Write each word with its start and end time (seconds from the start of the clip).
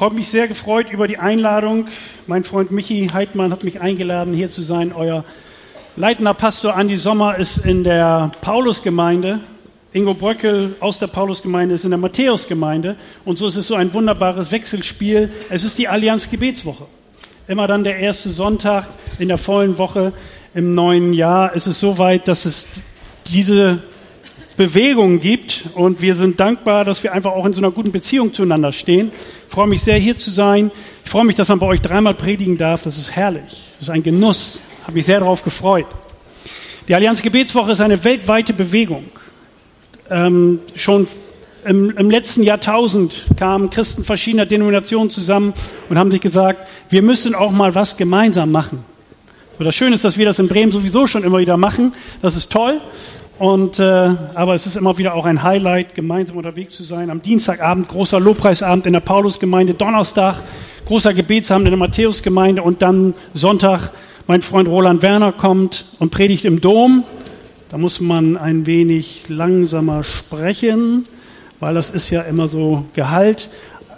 Ich 0.00 0.02
habe 0.02 0.14
mich 0.14 0.30
sehr 0.30 0.48
gefreut 0.48 0.90
über 0.90 1.06
die 1.06 1.18
Einladung. 1.18 1.86
Mein 2.26 2.42
Freund 2.42 2.70
Michi 2.70 3.10
Heidmann 3.12 3.52
hat 3.52 3.64
mich 3.64 3.82
eingeladen, 3.82 4.32
hier 4.32 4.50
zu 4.50 4.62
sein. 4.62 4.94
Euer 4.94 5.26
leitender 5.94 6.32
Pastor 6.32 6.74
Andi 6.74 6.96
Sommer 6.96 7.36
ist 7.36 7.58
in 7.58 7.84
der 7.84 8.32
Paulusgemeinde. 8.40 9.40
Ingo 9.92 10.14
Bröckel 10.14 10.74
aus 10.80 11.00
der 11.00 11.08
Paulusgemeinde 11.08 11.74
ist 11.74 11.84
in 11.84 11.90
der 11.90 11.98
Matthäusgemeinde. 11.98 12.96
Und 13.26 13.38
so 13.38 13.46
ist 13.46 13.56
es 13.56 13.66
so 13.66 13.74
ein 13.74 13.92
wunderbares 13.92 14.50
Wechselspiel. 14.52 15.30
Es 15.50 15.64
ist 15.64 15.76
die 15.76 15.86
Allianz 15.86 16.30
Gebetswoche. 16.30 16.86
Immer 17.46 17.66
dann 17.66 17.84
der 17.84 17.98
erste 17.98 18.30
Sonntag 18.30 18.88
in 19.18 19.28
der 19.28 19.36
vollen 19.36 19.76
Woche 19.76 20.14
im 20.54 20.70
neuen 20.70 21.12
Jahr 21.12 21.54
ist 21.54 21.66
es 21.66 21.78
so 21.78 21.98
weit, 21.98 22.26
dass 22.26 22.46
es 22.46 22.80
diese 23.26 23.80
Bewegung 24.60 25.20
gibt. 25.20 25.64
Und 25.72 26.02
wir 26.02 26.14
sind 26.14 26.38
dankbar, 26.38 26.84
dass 26.84 27.02
wir 27.02 27.14
einfach 27.14 27.32
auch 27.32 27.46
in 27.46 27.54
so 27.54 27.62
einer 27.62 27.70
guten 27.70 27.92
Beziehung 27.92 28.34
zueinander 28.34 28.72
stehen. 28.72 29.10
Ich 29.46 29.50
freue 29.50 29.66
mich 29.66 29.80
sehr, 29.80 29.96
hier 29.96 30.18
zu 30.18 30.30
sein. 30.30 30.70
Ich 31.02 31.10
freue 31.10 31.24
mich, 31.24 31.34
dass 31.34 31.48
man 31.48 31.58
bei 31.58 31.66
euch 31.66 31.80
dreimal 31.80 32.12
predigen 32.12 32.58
darf. 32.58 32.82
Das 32.82 32.98
ist 32.98 33.16
herrlich. 33.16 33.62
Das 33.78 33.88
ist 33.88 33.90
ein 33.90 34.02
Genuss. 34.02 34.60
Habe 34.82 34.92
mich 34.96 35.06
sehr 35.06 35.20
darauf 35.20 35.42
gefreut. 35.42 35.86
Die 36.88 36.94
Allianz 36.94 37.22
Gebetswoche 37.22 37.72
ist 37.72 37.80
eine 37.80 38.04
weltweite 38.04 38.52
Bewegung. 38.52 39.06
Ähm, 40.10 40.60
schon 40.74 41.06
im, 41.64 41.96
im, 41.96 42.10
letzten 42.10 42.42
Jahrtausend 42.42 43.28
kamen 43.38 43.70
Christen 43.70 44.04
verschiedener 44.04 44.44
Denominationen 44.44 45.08
zusammen 45.08 45.54
und 45.88 45.98
haben 45.98 46.10
sich 46.10 46.20
gesagt, 46.20 46.68
wir 46.90 47.00
müssen 47.00 47.34
auch 47.34 47.50
mal 47.50 47.74
was 47.74 47.96
gemeinsam 47.96 48.50
machen. 48.50 48.84
Das 49.58 49.74
Schöne 49.74 49.94
ist, 49.94 50.04
dass 50.04 50.18
wir 50.18 50.26
das 50.26 50.38
in 50.38 50.48
Bremen 50.48 50.72
sowieso 50.72 51.06
schon 51.06 51.24
immer 51.24 51.38
wieder 51.38 51.56
machen. 51.56 51.94
Das 52.20 52.36
ist 52.36 52.50
toll. 52.52 52.80
Und, 53.40 53.78
äh, 53.78 54.10
aber 54.34 54.52
es 54.52 54.66
ist 54.66 54.76
immer 54.76 54.98
wieder 54.98 55.14
auch 55.14 55.24
ein 55.24 55.42
Highlight, 55.42 55.94
gemeinsam 55.94 56.36
unterwegs 56.36 56.76
zu 56.76 56.82
sein. 56.82 57.08
Am 57.08 57.22
Dienstagabend 57.22 57.88
großer 57.88 58.20
Lobpreisabend 58.20 58.84
in 58.84 58.92
der 58.92 59.00
Paulusgemeinde, 59.00 59.72
Donnerstag 59.72 60.42
großer 60.84 61.14
Gebetsabend 61.14 61.66
in 61.66 61.70
der 61.70 61.78
Matthäusgemeinde 61.78 62.62
und 62.62 62.82
dann 62.82 63.14
Sonntag 63.32 63.92
mein 64.26 64.42
Freund 64.42 64.68
Roland 64.68 65.00
Werner 65.00 65.32
kommt 65.32 65.86
und 65.98 66.10
predigt 66.10 66.44
im 66.44 66.60
Dom. 66.60 67.04
Da 67.70 67.78
muss 67.78 67.98
man 67.98 68.36
ein 68.36 68.66
wenig 68.66 69.30
langsamer 69.30 70.04
sprechen, 70.04 71.06
weil 71.60 71.72
das 71.72 71.88
ist 71.88 72.10
ja 72.10 72.20
immer 72.20 72.46
so 72.46 72.84
Gehalt. 72.92 73.48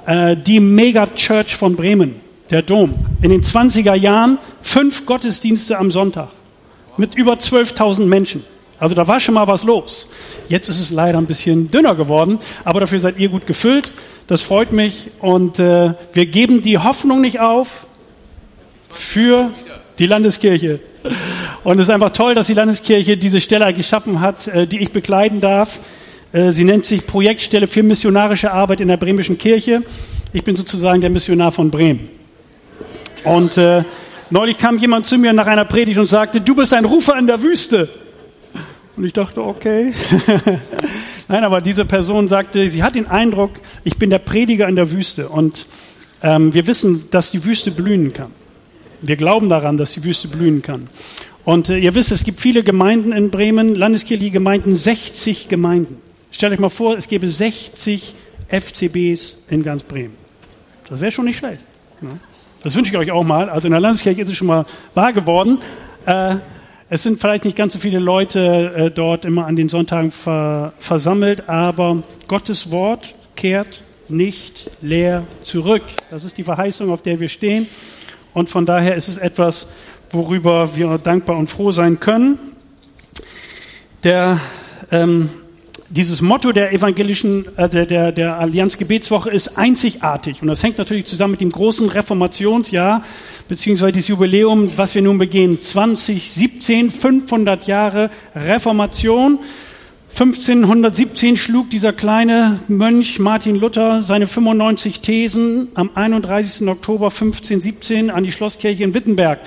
Äh, 0.06 0.36
die 0.36 0.61
Mega 0.61 1.08
Church 1.17 1.56
von 1.56 1.74
Bremen, 1.74 2.14
der 2.52 2.62
Dom. 2.62 2.95
In 3.22 3.30
den 3.30 3.42
20er 3.42 3.95
Jahren 3.95 4.39
fünf 4.61 5.05
Gottesdienste 5.05 5.78
am 5.78 5.91
Sonntag 5.91 6.28
mit 6.97 7.17
über 7.17 7.33
12.000 7.33 8.06
Menschen. 8.06 8.45
Also 8.83 8.97
da 8.97 9.06
war 9.06 9.20
schon 9.20 9.34
mal 9.34 9.47
was 9.47 9.62
los. 9.62 10.08
Jetzt 10.48 10.69
ist 10.69 10.80
es 10.80 10.91
leider 10.91 11.16
ein 11.19 11.27
bisschen 11.27 11.70
dünner 11.70 11.94
geworden, 11.94 12.41
aber 12.64 12.80
dafür 12.80 12.98
seid 12.98 13.16
ihr 13.16 13.28
gut 13.28 13.47
gefüllt. 13.47 13.92
Das 14.27 14.42
freut 14.42 14.72
mich 14.72 15.06
und 15.20 15.61
äh, 15.61 15.94
wir 16.12 16.27
geben 16.27 16.61
die 16.62 16.78
Hoffnung 16.78 17.20
nicht 17.20 17.39
auf 17.39 17.86
für 18.91 19.52
die 20.00 20.06
Landeskirche. 20.06 20.80
Und 21.62 21.78
es 21.78 21.86
ist 21.86 21.91
einfach 21.91 22.11
toll, 22.11 22.34
dass 22.34 22.48
die 22.48 22.55
Landeskirche 22.55 23.16
diese 23.16 23.41
Stelle 23.41 23.72
geschaffen 23.72 24.20
hat, 24.20 24.48
äh, 24.48 24.66
die 24.66 24.80
ich 24.80 24.91
begleiten 24.91 25.41
darf. 25.41 25.78
Äh, 26.33 26.50
sie 26.50 26.64
nennt 26.64 26.84
sich 26.84 27.06
Projektstelle 27.06 27.69
für 27.69 27.84
missionarische 27.84 28.50
Arbeit 28.50 28.80
in 28.80 28.89
der 28.89 28.96
bremischen 28.96 29.39
Kirche. 29.39 29.84
Ich 30.33 30.42
bin 30.42 30.56
sozusagen 30.56 31.00
der 31.00 31.11
Missionar 31.11 31.52
von 31.52 31.70
Bremen. 31.70 32.11
Und 33.22 33.56
äh, 33.58 33.84
neulich 34.30 34.58
kam 34.58 34.77
jemand 34.78 35.06
zu 35.06 35.19
mir 35.19 35.33
nach 35.33 35.46
einer 35.46 35.67
Predigt 35.67 36.00
und 36.00 36.08
sagte, 36.08 36.41
du 36.41 36.56
bist 36.56 36.74
ein 36.74 36.84
Rufer 36.84 37.17
in 37.17 37.28
der 37.28 37.41
Wüste. 37.44 37.89
Und 38.97 39.05
ich 39.05 39.12
dachte, 39.12 39.43
okay. 39.43 39.93
Nein, 41.29 41.45
aber 41.45 41.61
diese 41.61 41.85
Person 41.85 42.29
sagte, 42.29 42.71
sie 42.71 42.83
hat 42.83 42.95
den 42.95 43.07
Eindruck, 43.07 43.53
ich 43.85 43.97
bin 43.97 44.11
der 44.11 44.19
Prediger 44.19 44.69
in 44.69 44.77
der 44.77 44.91
Wüste. 44.91 45.29
Und 45.29 45.67
ähm, 46.23 46.53
wir 46.53 46.67
wissen, 46.67 47.09
dass 47.11 47.31
die 47.31 47.45
Wüste 47.45 47.70
blühen 47.70 48.13
kann. 48.13 48.33
Wir 49.01 49.17
glauben 49.17 49.48
daran, 49.48 49.77
dass 49.77 49.93
die 49.93 50.05
Wüste 50.05 50.29
blühen 50.29 50.63
kann. 50.63 50.89
Und 51.45 51.70
äh, 51.70 51.79
ihr 51.79 51.95
wisst, 51.95 52.13
es 52.13 52.23
gibt 52.23 52.41
viele 52.41 52.63
Gemeinden 52.63 53.13
in 53.13 53.31
Bremen, 53.31 53.75
landeskirchliche 53.75 54.33
Gemeinden, 54.33 54.77
60 54.77 55.48
Gemeinden. 55.48 55.97
Stellt 56.31 56.52
euch 56.52 56.58
mal 56.58 56.69
vor, 56.69 56.97
es 56.97 57.08
gäbe 57.08 57.27
60 57.27 58.14
FCBs 58.48 59.45
in 59.48 59.63
ganz 59.63 59.83
Bremen. 59.83 60.17
Das 60.89 61.01
wäre 61.01 61.11
schon 61.11 61.25
nicht 61.25 61.39
schlecht. 61.39 61.61
Ne? 62.01 62.20
Das 62.63 62.77
wünsche 62.77 62.92
ich 62.92 62.98
euch 62.98 63.11
auch 63.11 63.25
mal. 63.25 63.48
Also 63.48 63.67
in 63.67 63.73
der 63.73 63.81
Landeskirche 63.81 64.23
ist 64.23 64.29
es 64.29 64.36
schon 64.36 64.47
mal 64.47 64.67
wahr 64.95 65.13
geworden. 65.13 65.58
Äh, 66.07 66.36
es 66.95 67.05
sind 67.05 67.19
vielleicht 67.19 67.47
nicht 67.47 67.57
ganz 67.57 67.73
so 67.73 67.79
viele 67.79 67.98
Leute 67.98 68.70
äh, 68.77 68.91
dort 68.91 69.25
immer 69.25 69.47
an 69.47 69.57
den 69.57 69.70
Sonntagen 69.70 70.11
ver 70.11 70.75
versammelt, 70.79 71.48
aber 71.48 72.03
Gottes 72.29 72.70
Wort 72.70 73.14
kehrt 73.35 73.80
nicht 74.11 74.70
leer 74.83 75.25
zurück. 75.42 75.85
Das 76.11 76.25
ist 76.25 76.36
die 76.36 76.42
Verheißung, 76.42 76.91
auf 76.91 77.01
der 77.01 77.19
wir 77.19 77.31
stehen. 77.31 77.67
Und 78.35 78.51
von 78.51 78.67
daher 78.67 78.95
ist 78.95 79.08
es 79.08 79.17
etwas, 79.17 79.70
worüber 80.11 80.77
wir 80.77 80.98
dankbar 80.98 81.39
und 81.39 81.47
froh 81.47 81.70
sein 81.70 81.98
können. 81.98 82.39
Der 84.05 84.39
ähm, 84.91 85.31
dieses 85.92 86.23
Motto 86.23 86.53
der 86.53 86.73
evangelischen, 86.73 87.47
äh, 87.57 87.69
der, 87.69 87.85
der, 87.85 88.13
der 88.13 88.39
Allianz 88.39 88.79
Gebetswoche 88.79 89.30
ist 89.30 89.58
einzigartig. 89.58 90.41
Und 90.41 90.48
das 90.48 90.63
hängt 90.63 90.79
natürlich 90.79 91.05
zusammen 91.05 91.33
mit 91.33 91.41
dem 91.41 91.51
großen 91.51 91.89
Reformationsjahr, 91.89 93.03
beziehungsweise 93.48 93.92
das 93.92 94.08
Jubiläum, 94.08 94.70
was 94.77 94.95
wir 94.95 95.02
nun 95.02 95.19
begehen. 95.19 95.61
2017, 95.61 96.91
500 96.91 97.67
Jahre 97.67 98.11
Reformation. 98.35 99.39
1517 100.11 101.36
schlug 101.36 101.70
dieser 101.70 101.92
kleine 101.92 102.61
Mönch 102.69 103.19
Martin 103.19 103.57
Luther 103.57 104.01
seine 104.02 104.27
95 104.27 105.01
Thesen 105.01 105.69
am 105.75 105.91
31. 105.95 106.69
Oktober 106.69 107.07
1517 107.07 108.11
an 108.11 108.25
die 108.25 108.33
Schlosskirche 108.33 108.85
in 108.85 108.95
Wittenberg. 108.95 109.41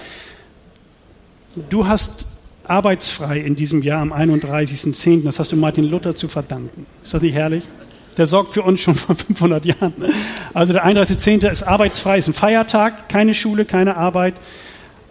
Du 1.70 1.88
hast 1.88 2.26
arbeitsfrei 2.70 3.40
in 3.40 3.56
diesem 3.56 3.82
Jahr 3.82 4.02
am 4.02 4.14
31.10. 4.14 5.24
Das 5.24 5.40
hast 5.40 5.52
du 5.52 5.56
Martin 5.56 5.86
Luther 5.86 6.16
zu 6.16 6.28
verdanken. 6.28 6.86
Ist 7.04 7.14
das 7.14 7.22
nicht 7.22 7.36
herrlich? 7.36 7.64
Der 8.18 8.26
sorgt 8.26 8.54
für 8.54 8.62
uns 8.62 8.82
schon 8.82 8.96
vor 8.96 9.16
500 9.16 9.66
Jahren. 9.66 9.94
Also 10.54 10.74
der 10.74 10.86
31.10. 10.86 11.50
ist 11.50 11.64
arbeitsfrei, 11.64 12.18
ist 12.18 12.28
ein 12.28 12.34
Feiertag, 12.34 13.10
keine 13.10 13.34
Schule, 13.34 13.66
keine 13.66 13.98
Arbeit. 13.98 14.36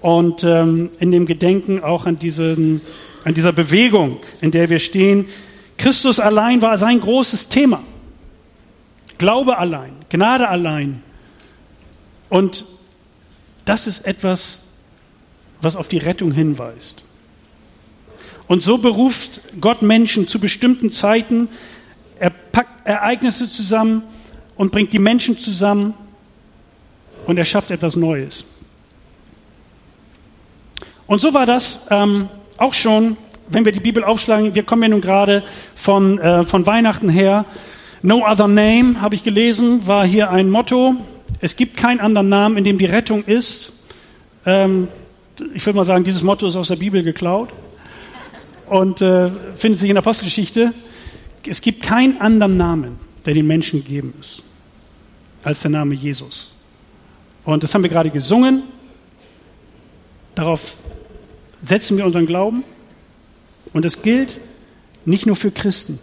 Und 0.00 0.44
ähm, 0.44 0.90
in 1.00 1.10
dem 1.10 1.26
Gedenken 1.26 1.82
auch 1.82 2.06
an, 2.06 2.18
diesen, 2.18 2.80
an 3.24 3.34
dieser 3.34 3.52
Bewegung, 3.52 4.18
in 4.40 4.50
der 4.50 4.70
wir 4.70 4.78
stehen, 4.78 5.26
Christus 5.76 6.20
allein 6.20 6.62
war 6.62 6.78
sein 6.78 7.00
großes 7.00 7.48
Thema. 7.48 7.82
Glaube 9.18 9.58
allein, 9.58 9.92
Gnade 10.08 10.48
allein. 10.48 11.02
Und 12.28 12.64
das 13.64 13.86
ist 13.86 14.06
etwas, 14.06 14.64
was 15.60 15.76
auf 15.76 15.88
die 15.88 15.98
Rettung 15.98 16.32
hinweist. 16.32 17.03
Und 18.46 18.62
so 18.62 18.78
beruft 18.78 19.40
Gott 19.60 19.82
Menschen 19.82 20.28
zu 20.28 20.38
bestimmten 20.38 20.90
Zeiten. 20.90 21.48
Er 22.18 22.30
packt 22.30 22.86
Ereignisse 22.86 23.50
zusammen 23.50 24.02
und 24.56 24.70
bringt 24.70 24.92
die 24.92 24.98
Menschen 24.98 25.38
zusammen 25.38 25.94
und 27.26 27.38
er 27.38 27.44
schafft 27.44 27.70
etwas 27.70 27.96
Neues. 27.96 28.44
Und 31.06 31.20
so 31.20 31.34
war 31.34 31.46
das 31.46 31.86
ähm, 31.90 32.28
auch 32.58 32.74
schon, 32.74 33.16
wenn 33.48 33.64
wir 33.64 33.72
die 33.72 33.80
Bibel 33.80 34.04
aufschlagen. 34.04 34.54
Wir 34.54 34.62
kommen 34.62 34.82
ja 34.82 34.88
nun 34.90 35.00
gerade 35.00 35.42
von, 35.74 36.18
äh, 36.18 36.42
von 36.44 36.66
Weihnachten 36.66 37.08
her. 37.08 37.46
No 38.02 38.26
other 38.26 38.48
name, 38.48 39.00
habe 39.00 39.14
ich 39.14 39.22
gelesen, 39.22 39.86
war 39.86 40.06
hier 40.06 40.30
ein 40.30 40.50
Motto. 40.50 40.94
Es 41.40 41.56
gibt 41.56 41.76
keinen 41.76 42.00
anderen 42.00 42.28
Namen, 42.28 42.58
in 42.58 42.64
dem 42.64 42.78
die 42.78 42.84
Rettung 42.84 43.24
ist. 43.24 43.72
Ähm, 44.44 44.88
ich 45.54 45.64
würde 45.64 45.78
mal 45.78 45.84
sagen, 45.84 46.04
dieses 46.04 46.22
Motto 46.22 46.46
ist 46.46 46.56
aus 46.56 46.68
der 46.68 46.76
Bibel 46.76 47.02
geklaut 47.02 47.50
und 48.68 49.00
äh, 49.00 49.30
findet 49.56 49.80
sich 49.80 49.90
in 49.90 49.94
der 49.94 50.02
Apostelgeschichte. 50.02 50.72
Es 51.46 51.60
gibt 51.60 51.82
keinen 51.82 52.20
anderen 52.20 52.56
Namen, 52.56 52.98
der 53.26 53.34
den 53.34 53.46
Menschen 53.46 53.82
gegeben 53.82 54.14
ist, 54.20 54.42
als 55.42 55.60
der 55.60 55.70
Name 55.70 55.94
Jesus. 55.94 56.54
Und 57.44 57.62
das 57.62 57.74
haben 57.74 57.82
wir 57.82 57.90
gerade 57.90 58.10
gesungen. 58.10 58.62
Darauf 60.34 60.78
setzen 61.62 61.96
wir 61.96 62.06
unseren 62.06 62.26
Glauben. 62.26 62.64
Und 63.72 63.84
das 63.84 64.02
gilt 64.02 64.40
nicht 65.04 65.26
nur 65.26 65.36
für 65.36 65.50
Christen, 65.50 65.98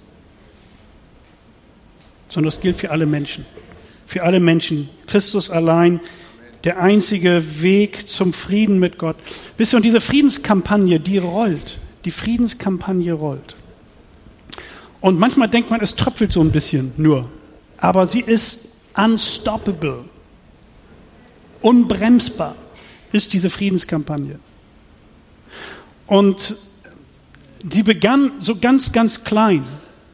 sondern 2.28 2.48
das 2.48 2.62
gilt 2.62 2.76
für 2.76 2.92
alle 2.92 3.06
Menschen. 3.06 3.46
Für 4.06 4.24
alle 4.24 4.40
Menschen. 4.40 4.90
Christus 5.08 5.50
allein, 5.50 6.00
der 6.64 6.80
einzige 6.80 7.62
Weg 7.62 8.08
zum 8.08 8.34
Frieden 8.34 8.78
mit 8.78 9.00
Gott. 9.00 9.16
Wisst 9.58 9.74
ihr, 9.74 9.78
und 9.78 9.86
diese 9.86 10.02
Friedenskampagne, 10.02 11.00
die 11.00 11.18
rollt 11.18 11.80
die 12.06 12.12
Friedenskampagne 12.12 13.14
rollt. 13.14 13.56
Und 15.02 15.20
manchmal 15.20 15.50
denkt 15.50 15.72
man, 15.72 15.82
es 15.82 15.96
tröpfelt 15.96 16.32
so 16.32 16.42
ein 16.42 16.52
bisschen 16.52 16.94
nur. 16.98 17.30
Aber 17.78 18.08
sie 18.08 18.22
ist 18.22 18.70
unstoppable. 18.96 20.06
Unbremsbar 21.62 22.56
ist 23.12 23.34
diese 23.34 23.50
Friedenskampagne. 23.50 24.40
Und 26.08 26.56
sie 27.70 27.84
begann 27.84 28.34
so 28.40 28.56
ganz, 28.56 28.92
ganz 28.92 29.24
klein. 29.24 29.66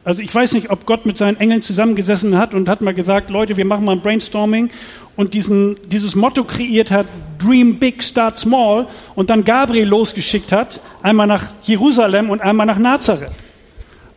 Also 0.08 0.22
ich 0.22 0.34
weiß 0.34 0.54
nicht, 0.54 0.70
ob 0.70 0.86
Gott 0.86 1.04
mit 1.04 1.18
seinen 1.18 1.38
Engeln 1.38 1.60
zusammengesessen 1.60 2.38
hat 2.38 2.54
und 2.54 2.66
hat 2.70 2.80
mal 2.80 2.94
gesagt, 2.94 3.28
Leute, 3.28 3.58
wir 3.58 3.66
machen 3.66 3.84
mal 3.84 3.92
ein 3.92 4.00
Brainstorming 4.00 4.70
und 5.16 5.34
diesen, 5.34 5.76
dieses 5.90 6.14
Motto 6.14 6.44
kreiert 6.44 6.90
hat, 6.90 7.04
Dream 7.38 7.78
Big, 7.78 8.02
Start 8.02 8.38
Small 8.38 8.86
und 9.16 9.28
dann 9.28 9.44
Gabriel 9.44 9.86
losgeschickt 9.86 10.50
hat, 10.50 10.80
einmal 11.02 11.26
nach 11.26 11.48
Jerusalem 11.62 12.30
und 12.30 12.40
einmal 12.40 12.64
nach 12.64 12.78
Nazareth. 12.78 13.32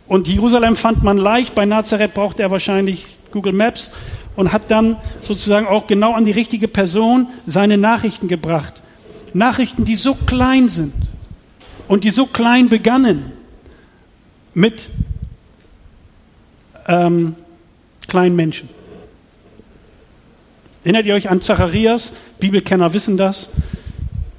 Und 0.08 0.30
Jerusalem 0.30 0.78
fand 0.78 1.04
man 1.04 1.18
leicht, 1.18 1.56
bei 1.56 1.66
Nazareth 1.66 2.14
brauchte 2.14 2.42
er 2.42 2.52
wahrscheinlich 2.52 3.18
Google 3.32 3.52
Maps 3.52 3.92
und 4.38 4.54
hat 4.54 4.72
dann 4.72 4.96
sozusagen 5.24 5.68
auch 5.68 5.88
genau 5.88 6.14
an 6.14 6.24
die 6.24 6.32
richtige 6.32 6.70
Person 6.70 7.28
seine 7.48 7.78
Nachrichten 7.78 8.30
gebracht. 8.30 8.82
Nachrichten, 9.34 9.84
die 9.84 9.98
so 9.98 10.16
klein 10.16 10.70
sind 10.70 10.94
und 11.90 12.06
die 12.06 12.12
so 12.12 12.28
klein 12.28 12.70
begannen 12.70 13.34
mit 14.54 14.90
ähm, 16.88 17.36
kleinen 18.08 18.36
Menschen. 18.36 18.70
Erinnert 20.84 21.06
ihr 21.06 21.14
euch 21.14 21.30
an 21.30 21.42
Zacharias? 21.42 22.14
Bibelkenner 22.40 22.94
wissen 22.94 23.18
das. 23.18 23.50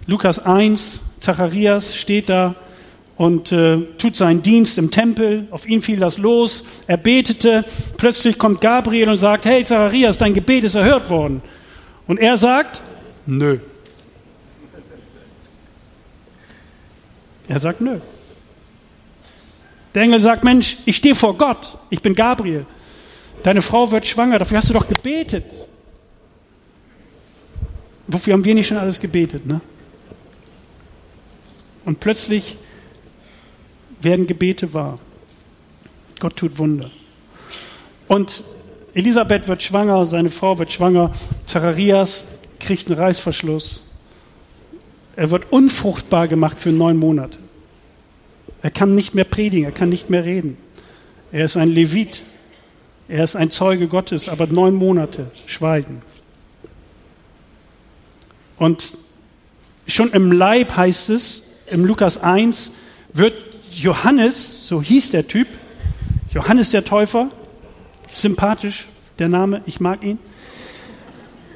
Lukas 0.06 0.44
1, 0.44 1.02
Zacharias 1.20 1.96
steht 1.96 2.28
da 2.28 2.56
und 3.16 3.52
äh, 3.52 3.78
tut 3.98 4.16
seinen 4.16 4.42
Dienst 4.42 4.78
im 4.78 4.90
Tempel. 4.90 5.46
Auf 5.52 5.68
ihn 5.68 5.80
fiel 5.80 6.00
das 6.00 6.18
los. 6.18 6.64
Er 6.88 6.96
betete. 6.96 7.64
Plötzlich 7.96 8.38
kommt 8.38 8.60
Gabriel 8.60 9.08
und 9.08 9.18
sagt, 9.18 9.44
hey 9.44 9.64
Zacharias, 9.64 10.18
dein 10.18 10.34
Gebet 10.34 10.64
ist 10.64 10.74
erhört 10.74 11.08
worden. 11.10 11.40
Und 12.08 12.18
er 12.18 12.36
sagt, 12.36 12.82
nö. 13.26 13.58
Er 17.48 17.58
sagt, 17.60 17.80
nö. 17.80 17.98
Der 19.94 20.02
Engel 20.02 20.20
sagt, 20.20 20.44
Mensch, 20.44 20.78
ich 20.86 20.96
stehe 20.96 21.14
vor 21.14 21.36
Gott. 21.36 21.78
Ich 21.90 22.00
bin 22.00 22.14
Gabriel. 22.14 22.66
Deine 23.42 23.62
Frau 23.62 23.90
wird 23.90 24.06
schwanger. 24.06 24.38
Dafür 24.38 24.58
hast 24.58 24.70
du 24.70 24.74
doch 24.74 24.88
gebetet. 24.88 25.44
Wofür 28.06 28.34
haben 28.34 28.44
wir 28.44 28.54
nicht 28.54 28.68
schon 28.68 28.76
alles 28.76 29.00
gebetet, 29.00 29.46
ne? 29.46 29.60
Und 31.84 32.00
plötzlich 32.00 32.56
werden 34.00 34.26
Gebete 34.26 34.72
wahr. 34.74 34.98
Gott 36.20 36.36
tut 36.36 36.58
Wunder. 36.58 36.90
Und 38.08 38.44
Elisabeth 38.94 39.48
wird 39.48 39.62
schwanger, 39.62 40.04
seine 40.06 40.28
Frau 40.28 40.58
wird 40.58 40.70
schwanger, 40.70 41.10
Zacharias 41.46 42.24
kriegt 42.60 42.88
einen 42.88 42.98
Reißverschluss. 42.98 43.82
Er 45.16 45.30
wird 45.30 45.50
unfruchtbar 45.50 46.28
gemacht 46.28 46.60
für 46.60 46.70
neun 46.70 46.98
Monate. 46.98 47.38
Er 48.62 48.70
kann 48.70 48.94
nicht 48.94 49.14
mehr 49.14 49.24
predigen, 49.24 49.64
er 49.64 49.72
kann 49.72 49.88
nicht 49.88 50.08
mehr 50.08 50.24
reden. 50.24 50.56
Er 51.32 51.44
ist 51.44 51.56
ein 51.56 51.68
Levit, 51.68 52.22
er 53.08 53.24
ist 53.24 53.36
ein 53.36 53.50
Zeuge 53.50 53.88
Gottes, 53.88 54.28
aber 54.28 54.46
neun 54.46 54.74
Monate 54.74 55.30
schweigen. 55.46 56.02
Und 58.58 58.96
schon 59.86 60.12
im 60.12 60.30
Leib 60.30 60.76
heißt 60.76 61.10
es, 61.10 61.50
im 61.66 61.84
Lukas 61.84 62.18
1, 62.18 62.72
wird 63.12 63.34
Johannes, 63.72 64.68
so 64.68 64.80
hieß 64.80 65.10
der 65.10 65.26
Typ, 65.26 65.48
Johannes 66.32 66.70
der 66.70 66.84
Täufer, 66.84 67.30
sympathisch 68.12 68.86
der 69.18 69.28
Name, 69.28 69.62
ich 69.66 69.80
mag 69.80 70.04
ihn, 70.04 70.18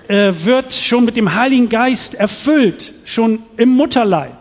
äh, 0.08 0.32
wird 0.42 0.72
schon 0.72 1.04
mit 1.04 1.16
dem 1.16 1.34
Heiligen 1.34 1.68
Geist 1.68 2.14
erfüllt, 2.14 2.92
schon 3.04 3.40
im 3.56 3.70
Mutterleib. 3.70 4.36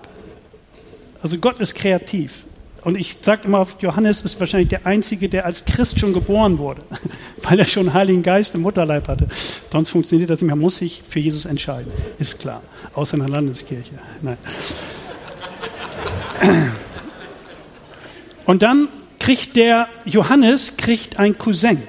Also 1.21 1.37
Gott 1.37 1.59
ist 1.59 1.75
kreativ. 1.75 2.43
Und 2.85 2.95
ich 2.97 3.17
sage 3.19 3.47
immer, 3.47 3.65
Johannes 3.79 4.21
ist 4.21 4.39
wahrscheinlich 4.39 4.69
der 4.69 4.85
Einzige, 4.85 5.27
der 5.27 5.45
als 5.45 5.65
Christ 5.65 5.99
schon 5.99 6.13
geboren 6.13 6.59
wurde, 6.59 6.83
weil 7.41 7.57
er 7.57 7.65
schon 7.65 7.95
Heiligen 7.95 8.21
Geist 8.21 8.53
im 8.53 8.61
Mutterleib 8.61 9.07
hatte. 9.07 9.27
Sonst 9.71 9.89
funktioniert 9.89 10.29
das 10.29 10.41
nicht. 10.41 10.51
Man 10.51 10.59
muss 10.59 10.77
sich 10.77 11.01
für 11.05 11.19
Jesus 11.19 11.45
entscheiden. 11.45 11.91
Ist 12.19 12.39
klar. 12.39 12.61
Außer 12.93 13.15
in 13.15 13.21
der 13.21 13.29
Landeskirche. 13.29 13.95
Nein. 14.21 14.37
Und 18.45 18.61
dann 18.61 18.87
kriegt 19.17 19.55
der 19.55 19.87
Johannes 20.05 20.77
kriegt 20.77 21.17
ein 21.17 21.35
Cousin. 21.39 21.81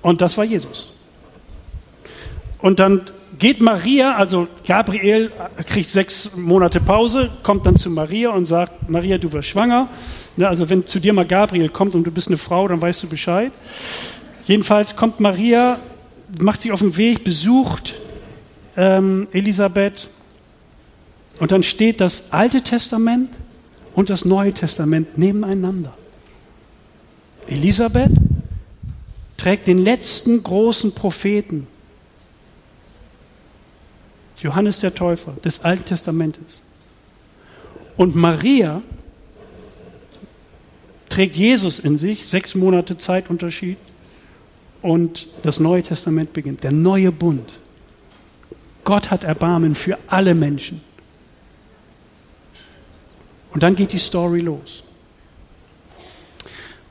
Und 0.00 0.22
das 0.22 0.38
war 0.38 0.44
Jesus. 0.46 0.94
Und 2.62 2.80
dann 2.80 3.02
geht 3.38 3.60
Maria, 3.60 4.16
also 4.16 4.48
Gabriel 4.66 5.30
kriegt 5.66 5.90
sechs 5.90 6.36
Monate 6.36 6.80
Pause, 6.80 7.30
kommt 7.42 7.66
dann 7.66 7.76
zu 7.76 7.90
Maria 7.90 8.30
und 8.30 8.46
sagt, 8.46 8.88
Maria, 8.88 9.18
du 9.18 9.32
wirst 9.32 9.48
schwanger. 9.48 9.88
Ne, 10.36 10.48
also 10.48 10.68
wenn 10.68 10.86
zu 10.86 11.00
dir 11.00 11.12
mal 11.12 11.26
Gabriel 11.26 11.68
kommt 11.68 11.94
und 11.94 12.04
du 12.04 12.10
bist 12.10 12.28
eine 12.28 12.38
Frau, 12.38 12.68
dann 12.68 12.80
weißt 12.80 13.02
du 13.02 13.08
Bescheid. 13.08 13.52
Jedenfalls 14.44 14.96
kommt 14.96 15.20
Maria, 15.20 15.78
macht 16.40 16.60
sich 16.60 16.72
auf 16.72 16.80
den 16.80 16.96
Weg, 16.96 17.24
besucht 17.24 17.94
ähm, 18.76 19.28
Elisabeth 19.32 20.10
und 21.40 21.52
dann 21.52 21.62
steht 21.62 22.00
das 22.00 22.32
Alte 22.32 22.62
Testament 22.62 23.30
und 23.94 24.10
das 24.10 24.24
Neue 24.24 24.52
Testament 24.52 25.18
nebeneinander. 25.18 25.94
Elisabeth 27.48 28.12
trägt 29.36 29.66
den 29.66 29.78
letzten 29.78 30.42
großen 30.42 30.92
Propheten, 30.92 31.66
Johannes 34.38 34.80
der 34.80 34.94
Täufer 34.94 35.32
des 35.44 35.64
Alten 35.64 35.84
Testamentes. 35.84 36.62
Und 37.96 38.14
Maria 38.14 38.82
trägt 41.08 41.36
Jesus 41.36 41.78
in 41.78 41.98
sich, 41.98 42.26
sechs 42.26 42.54
Monate 42.54 42.96
Zeitunterschied, 42.96 43.78
und 44.82 45.26
das 45.42 45.58
Neue 45.58 45.82
Testament 45.82 46.32
beginnt, 46.32 46.62
der 46.62 46.72
neue 46.72 47.10
Bund. 47.10 47.54
Gott 48.84 49.10
hat 49.10 49.24
Erbarmen 49.24 49.74
für 49.74 49.98
alle 50.06 50.34
Menschen. 50.34 50.80
Und 53.52 53.62
dann 53.62 53.74
geht 53.74 53.92
die 53.92 53.98
Story 53.98 54.40
los. 54.40 54.84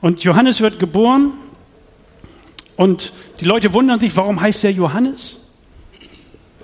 Und 0.00 0.24
Johannes 0.24 0.60
wird 0.60 0.78
geboren 0.78 1.32
und 2.76 3.12
die 3.40 3.44
Leute 3.46 3.72
wundern 3.72 3.98
sich, 3.98 4.14
warum 4.16 4.40
heißt 4.40 4.64
er 4.64 4.72
Johannes? 4.72 5.40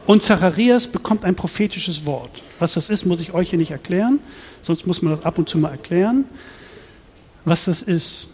Und 0.06 0.22
Zacharias 0.22 0.88
bekommt 0.88 1.24
ein 1.24 1.36
prophetisches 1.36 2.04
Wort. 2.06 2.42
Was 2.58 2.74
das 2.74 2.88
ist, 2.88 3.06
muss 3.06 3.20
ich 3.20 3.34
euch 3.34 3.50
hier 3.50 3.58
nicht 3.58 3.70
erklären, 3.70 4.18
sonst 4.60 4.86
muss 4.86 5.00
man 5.00 5.16
das 5.16 5.24
ab 5.24 5.38
und 5.38 5.48
zu 5.48 5.58
mal 5.58 5.70
erklären, 5.70 6.24
was 7.44 7.66
das 7.66 7.82
ist. 7.82 8.28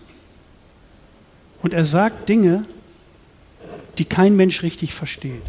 Und 1.62 1.75
er 1.75 1.85
sagt 1.85 2.29
Dinge, 2.29 2.65
die 3.99 4.05
kein 4.05 4.37
Mensch 4.37 4.62
richtig 4.62 4.94
versteht. 4.94 5.43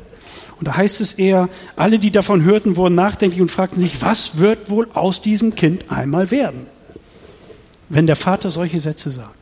Und 0.59 0.67
da 0.67 0.75
heißt 0.75 0.99
es 0.99 1.13
eher, 1.13 1.47
alle, 1.75 1.99
die 1.99 2.11
davon 2.11 2.43
hörten, 2.43 2.75
wurden 2.75 2.95
nachdenklich 2.95 3.41
und 3.41 3.49
fragten 3.49 3.81
sich, 3.81 4.01
was 4.01 4.39
wird 4.39 4.69
wohl 4.69 4.89
aus 4.93 5.21
diesem 5.21 5.55
Kind 5.55 5.89
einmal 5.89 6.31
werden, 6.31 6.65
wenn 7.87 8.07
der 8.07 8.17
Vater 8.17 8.49
solche 8.49 8.79
Sätze 8.79 9.11
sagt. 9.11 9.35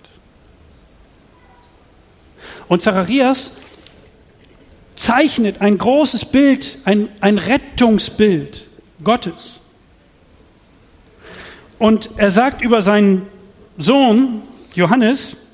Und 2.67 2.81
Zacharias 2.81 3.53
zeichnet 4.97 5.61
ein 5.61 5.77
großes 5.77 6.25
Bild, 6.25 6.79
ein, 6.83 7.07
ein 7.21 7.37
Rettungsbild 7.37 8.67
Gottes. 9.03 9.61
Und 11.79 12.09
er 12.17 12.31
sagt 12.31 12.61
über 12.61 12.81
seinen 12.81 13.27
Sohn 13.77 14.41
Johannes, 14.73 15.47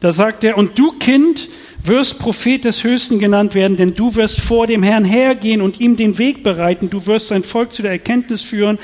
da 0.00 0.12
sagt 0.12 0.44
er, 0.44 0.56
und 0.56 0.78
du 0.78 0.92
Kind 0.92 1.48
wirst 1.82 2.18
Prophet 2.18 2.64
des 2.64 2.84
Höchsten 2.84 3.18
genannt 3.18 3.54
werden, 3.54 3.76
denn 3.76 3.94
du 3.94 4.14
wirst 4.14 4.40
vor 4.40 4.66
dem 4.66 4.82
Herrn 4.82 5.04
hergehen 5.04 5.60
und 5.60 5.80
ihm 5.80 5.96
den 5.96 6.18
Weg 6.18 6.44
bereiten. 6.44 6.88
Du 6.88 7.06
wirst 7.06 7.28
sein 7.28 7.42
Volk 7.42 7.72
zu 7.72 7.82
der 7.82 7.90
Erkenntnis 7.90 8.42
führen, 8.42 8.78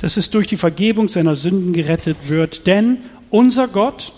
dass 0.00 0.16
es 0.16 0.30
durch 0.30 0.46
die 0.46 0.56
Vergebung 0.56 1.08
seiner 1.08 1.36
Sünden 1.36 1.72
gerettet 1.72 2.28
wird. 2.28 2.66
Denn 2.66 2.98
unser 3.30 3.66
Gott, 3.66 4.12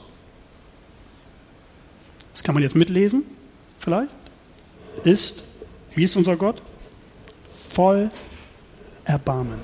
das 2.32 2.42
kann 2.42 2.54
man 2.54 2.62
jetzt 2.62 2.74
mitlesen, 2.74 3.22
vielleicht, 3.78 4.10
ist, 5.04 5.44
wie 5.94 6.04
ist 6.04 6.16
unser 6.16 6.36
Gott? 6.36 6.62
Voll 7.70 8.10
Erbarmen. 9.04 9.60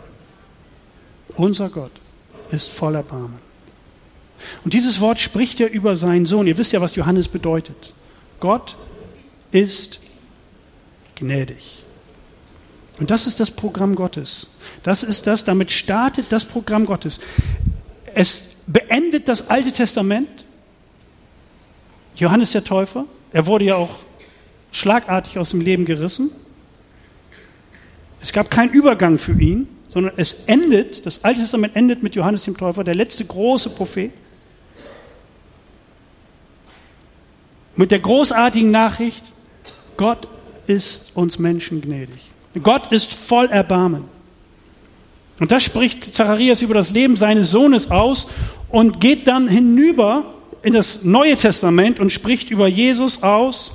Unser 1.37 1.69
Gott 1.69 1.93
ist 2.51 2.71
voll 2.71 2.95
Erbarmen. 2.95 3.39
Und 4.65 4.75
dieses 4.75 5.01
Wort 5.01 5.21
spricht 5.21 5.61
er 5.61 5.71
über 5.71 5.97
seinen 5.97 6.27
Sohn. 6.27 6.47
Ihr 6.47 6.59
wisst 6.59 6.73
ja, 6.73 6.81
was 6.81 6.97
Johannes 6.97 7.29
bedeutet. 7.29 7.95
Gott 8.41 8.77
ist 9.51 10.01
gnädig. 11.15 11.83
Und 12.99 13.11
das 13.11 13.27
ist 13.27 13.41
das 13.41 13.51
Programm 13.51 13.95
Gottes. 13.95 14.49
Das 14.83 15.03
ist 15.03 15.27
das, 15.27 15.45
damit 15.45 15.71
startet 15.71 16.27
das 16.31 16.45
Programm 16.45 16.87
Gottes. 16.87 17.21
Es 18.15 18.57
beendet 18.67 19.29
das 19.29 19.49
Alte 19.49 19.73
Testament. 19.73 20.45
Johannes 22.17 22.53
der 22.53 22.63
Täufer, 22.63 23.07
er 23.33 23.47
wurde 23.47 23.65
ja 23.65 23.77
auch 23.77 24.01
schlagartig 24.73 25.39
aus 25.39 25.51
dem 25.51 25.61
Leben 25.61 25.85
gerissen. 25.85 26.31
Es 28.21 28.33
gab 28.33 28.51
keinen 28.51 28.73
Übergang 28.73 29.19
für 29.19 29.33
ihn, 29.41 29.69
sondern 29.89 30.15
es 30.17 30.45
endet, 30.47 31.05
das 31.07 31.23
Alte 31.23 31.41
Testament 31.41 31.77
endet 31.77 32.03
mit 32.03 32.15
Johannes 32.15 32.45
dem 32.45 32.57
Täufer, 32.57 32.83
der 32.83 32.95
letzte 32.95 33.25
große 33.25 33.71
Prophet. 33.71 34.11
Mit 37.77 37.91
der 37.91 38.01
großartigen 38.01 38.71
Nachricht, 38.71 39.33
Gott 39.97 40.29
ist 40.67 41.13
uns 41.15 41.39
Menschen 41.39 41.81
gnädig. 41.81 42.31
Gott 42.63 42.93
ist 42.93 43.15
voll 43.15 43.47
Erbarmen. 43.47 44.05
Und 45.41 45.51
das 45.51 45.63
spricht 45.63 46.05
Zacharias 46.05 46.63
über 46.63 46.75
das 46.75 46.91
Leben 46.91 47.17
seines 47.17 47.51
Sohnes 47.51 47.91
aus 47.91 48.29
und 48.69 49.01
geht 49.01 49.27
dann 49.27 49.49
hinüber 49.49 50.35
in 50.63 50.75
das 50.75 51.05
Neue 51.05 51.37
Testament 51.37 51.99
und 51.99 52.13
spricht 52.13 52.51
über 52.51 52.69
Jesus 52.69 53.23
aus. 53.23 53.73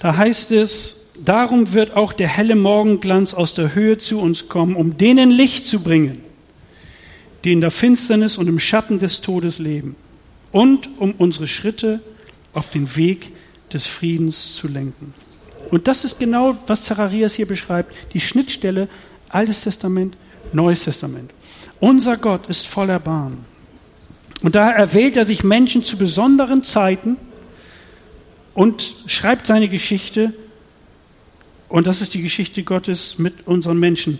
Da 0.00 0.16
heißt 0.16 0.52
es, 0.52 1.06
darum 1.24 1.72
wird 1.72 1.96
auch 1.96 2.12
der 2.12 2.28
helle 2.28 2.56
Morgenglanz 2.56 3.34
aus 3.34 3.54
der 3.54 3.74
Höhe 3.74 3.98
zu 3.98 4.20
uns 4.20 4.48
kommen, 4.48 4.76
um 4.76 4.96
denen 4.96 5.30
Licht 5.30 5.66
zu 5.66 5.80
bringen, 5.80 6.22
die 7.44 7.52
in 7.52 7.60
der 7.60 7.70
Finsternis 7.70 8.38
und 8.38 8.48
im 8.48 8.58
Schatten 8.58 8.98
des 8.98 9.20
Todes 9.20 9.58
leben, 9.58 9.96
und 10.52 10.88
um 10.98 11.12
unsere 11.12 11.48
Schritte 11.48 12.00
auf 12.52 12.70
den 12.70 12.96
Weg 12.96 13.32
des 13.72 13.86
Friedens 13.86 14.54
zu 14.54 14.68
lenken. 14.68 15.12
Und 15.70 15.88
das 15.88 16.04
ist 16.04 16.18
genau, 16.18 16.56
was 16.66 16.84
Zacharias 16.84 17.34
hier 17.34 17.46
beschreibt, 17.46 17.94
die 18.14 18.20
Schnittstelle 18.20 18.88
Altes 19.28 19.64
Testament, 19.64 20.16
Neues 20.52 20.84
Testament. 20.84 21.30
Unser 21.80 22.16
Gott 22.16 22.46
ist 22.46 22.66
voller 22.66 22.98
Bahn. 22.98 23.44
Und 24.40 24.54
daher 24.54 24.76
erwählt 24.76 25.16
er 25.16 25.26
sich 25.26 25.44
Menschen 25.44 25.84
zu 25.84 25.98
besonderen 25.98 26.62
Zeiten 26.62 27.16
und 28.54 28.94
schreibt 29.06 29.46
seine 29.46 29.68
Geschichte. 29.68 30.32
Und 31.68 31.86
das 31.86 32.00
ist 32.00 32.14
die 32.14 32.22
Geschichte 32.22 32.62
Gottes 32.62 33.18
mit 33.18 33.46
unseren 33.46 33.78
Menschen. 33.78 34.18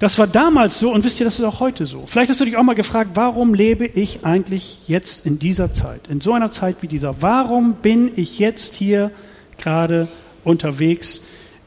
Das 0.00 0.18
war 0.18 0.28
damals 0.28 0.78
so 0.78 0.92
und 0.92 1.04
wisst 1.04 1.18
ihr, 1.20 1.24
das 1.24 1.38
ist 1.38 1.44
auch 1.44 1.58
heute 1.58 1.84
so. 1.84 2.04
Vielleicht 2.06 2.30
hast 2.30 2.40
du 2.40 2.44
dich 2.44 2.56
auch 2.56 2.62
mal 2.62 2.74
gefragt, 2.74 3.10
warum 3.14 3.52
lebe 3.52 3.84
ich 3.84 4.24
eigentlich 4.24 4.78
jetzt 4.86 5.26
in 5.26 5.40
dieser 5.40 5.72
Zeit, 5.72 6.06
in 6.08 6.20
so 6.20 6.32
einer 6.32 6.52
Zeit 6.52 6.82
wie 6.82 6.86
dieser? 6.86 7.20
Warum 7.20 7.74
bin 7.74 8.12
ich 8.14 8.38
jetzt 8.38 8.74
hier 8.76 9.10
gerade 9.58 10.06
unterwegs 10.44 11.22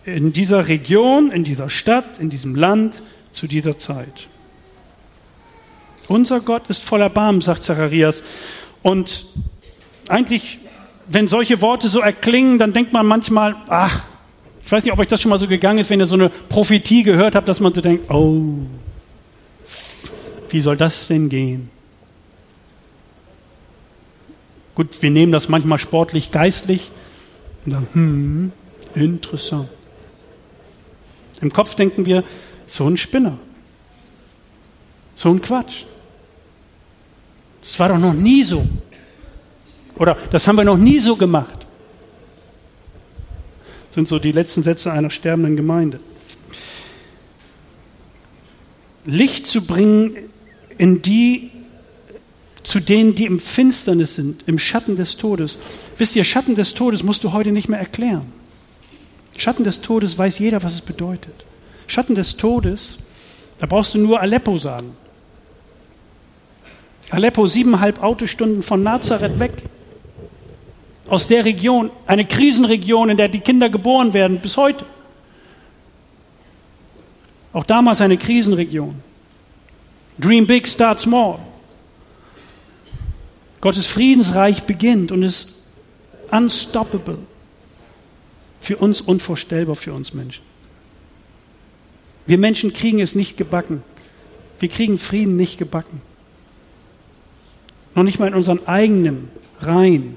in 0.06 0.32
dieser 0.32 0.70
Region, 0.70 1.30
in 1.30 1.44
dieser 1.44 1.70
Stadt, 1.70 2.20
in 2.20 2.30
diesem 2.30 2.56
Land 2.56 3.04
zu 3.34 3.48
dieser 3.48 3.78
Zeit? 3.78 4.28
Unser 6.08 6.40
Gott 6.40 6.64
ist 6.70 6.84
voller 6.84 7.10
Barm, 7.10 7.42
sagt 7.42 7.64
Zacharias. 7.64 8.24
Und 8.82 9.26
eigentlich, 10.08 10.60
wenn 11.14 11.28
solche 11.28 11.62
Worte 11.62 11.90
so 11.90 12.00
erklingen, 12.00 12.58
dann 12.58 12.74
denkt 12.74 12.94
man 12.94 13.06
manchmal, 13.06 13.56
ach, 13.68 14.04
ich 14.64 14.72
weiß 14.72 14.84
nicht, 14.84 14.94
ob 14.94 15.00
euch 15.00 15.08
das 15.08 15.22
schon 15.22 15.30
mal 15.30 15.38
so 15.38 15.48
gegangen 15.48 15.80
ist, 15.80 15.90
wenn 15.90 16.00
ihr 16.00 16.06
so 16.06 16.16
eine 16.16 16.30
Prophetie 16.30 17.04
gehört 17.04 17.36
habt, 17.36 17.48
dass 17.48 17.60
man 17.60 17.74
so 17.74 17.82
denkt, 17.82 18.10
oh, 18.10 18.42
wie 20.50 20.62
soll 20.62 20.78
das 20.78 21.08
denn 21.08 21.30
gehen? 21.30 21.70
Gut, 24.76 25.02
wir 25.02 25.12
nehmen 25.12 25.32
das 25.32 25.50
manchmal 25.50 25.78
sportlich, 25.78 26.32
geistlich 26.32 26.92
und 27.66 27.72
sagen, 27.72 27.88
hm, 27.94 28.52
interessant. 28.96 29.70
Im 31.42 31.52
Kopf 31.52 31.76
denken 31.76 32.06
wir, 32.06 32.24
so 32.68 32.88
ein 32.88 32.96
Spinner, 32.96 33.38
so 35.16 35.30
ein 35.30 35.42
Quatsch. 35.42 35.84
Das 37.62 37.80
war 37.80 37.90
doch 37.90 37.98
noch 37.98 38.14
nie 38.14 38.44
so. 38.44 38.66
Oder 40.02 40.18
das 40.32 40.48
haben 40.48 40.58
wir 40.58 40.66
noch 40.66 40.78
nie 40.78 41.00
so 41.00 41.16
gemacht 41.16 41.68
sind 43.94 44.08
so 44.08 44.20
die 44.20 44.32
letzten 44.32 44.64
Sätze 44.64 44.92
einer 44.92 45.10
sterbenden 45.10 45.56
Gemeinde. 45.56 46.00
Licht 49.06 49.48
zu 49.48 49.66
bringen 49.66 50.16
in 50.78 51.02
die, 51.02 51.52
zu 52.64 52.80
denen, 52.80 53.16
die 53.16 53.26
im 53.26 53.40
Finsternis 53.40 54.16
sind, 54.16 54.44
im 54.48 54.60
Schatten 54.60 54.96
des 54.96 55.18
Todes. 55.18 55.58
Wisst 55.98 56.16
ihr, 56.16 56.24
Schatten 56.24 56.56
des 56.56 56.74
Todes 56.74 57.04
musst 57.04 57.24
du 57.24 57.34
heute 57.34 57.52
nicht 57.52 57.68
mehr 57.68 57.80
erklären. 57.80 58.26
Schatten 59.38 59.64
des 59.64 59.82
Todes 59.82 60.18
weiß 60.18 60.40
jeder, 60.40 60.64
was 60.64 60.76
es 60.76 60.82
bedeutet. 60.82 61.46
Schatten 61.88 62.16
des 62.16 62.38
Todes, 62.38 63.00
da 63.58 63.66
brauchst 63.66 63.94
du 63.94 63.98
nur 63.98 64.20
Aleppo 64.20 64.58
sagen. 64.58 64.96
Aleppo, 67.10 67.48
siebeneinhalb 67.48 68.02
Autostunden 68.02 68.62
von 68.62 68.84
Nazareth 68.84 69.40
weg 69.40 69.64
aus 71.12 71.28
der 71.28 71.44
Region, 71.44 71.92
eine 72.08 72.24
Krisenregion, 72.24 73.10
in 73.10 73.18
der 73.18 73.28
die 73.28 73.42
Kinder 73.42 73.70
geboren 73.70 74.14
werden, 74.14 74.40
bis 74.40 74.56
heute. 74.56 74.86
Auch 77.52 77.66
damals 77.66 78.00
eine 78.00 78.16
Krisenregion. 78.16 78.96
Dream 80.18 80.48
big, 80.48 80.70
start 80.70 81.02
small. 81.02 81.40
Gottes 83.60 83.88
Friedensreich 83.88 84.64
beginnt 84.64 85.12
und 85.12 85.24
ist 85.24 85.62
unstoppable. 86.32 87.18
Für 88.62 88.78
uns 88.78 89.02
unvorstellbar, 89.02 89.76
für 89.76 89.92
uns 89.92 90.14
Menschen. 90.14 90.46
Wir 92.26 92.38
Menschen 92.38 92.72
kriegen 92.72 93.02
es 93.02 93.16
nicht 93.16 93.36
gebacken. 93.36 93.84
Wir 94.60 94.70
kriegen 94.70 94.98
Frieden 94.98 95.36
nicht 95.36 95.58
gebacken. 95.58 96.02
Noch 97.96 98.04
nicht 98.04 98.18
mal 98.18 98.30
in 98.30 98.34
unseren 98.34 98.66
eigenen 98.66 99.28
Reihen 99.60 100.16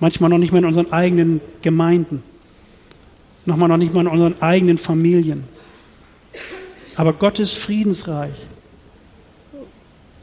manchmal 0.00 0.30
noch 0.30 0.38
nicht 0.38 0.52
mal 0.52 0.58
in 0.58 0.64
unseren 0.64 0.92
eigenen 0.92 1.40
Gemeinden, 1.62 2.22
nochmal 3.46 3.68
noch 3.68 3.76
nicht 3.76 3.94
mal 3.94 4.00
in 4.00 4.08
unseren 4.08 4.40
eigenen 4.42 4.78
Familien. 4.78 5.44
Aber 6.96 7.12
Gottes 7.12 7.52
Friedensreich 7.52 8.34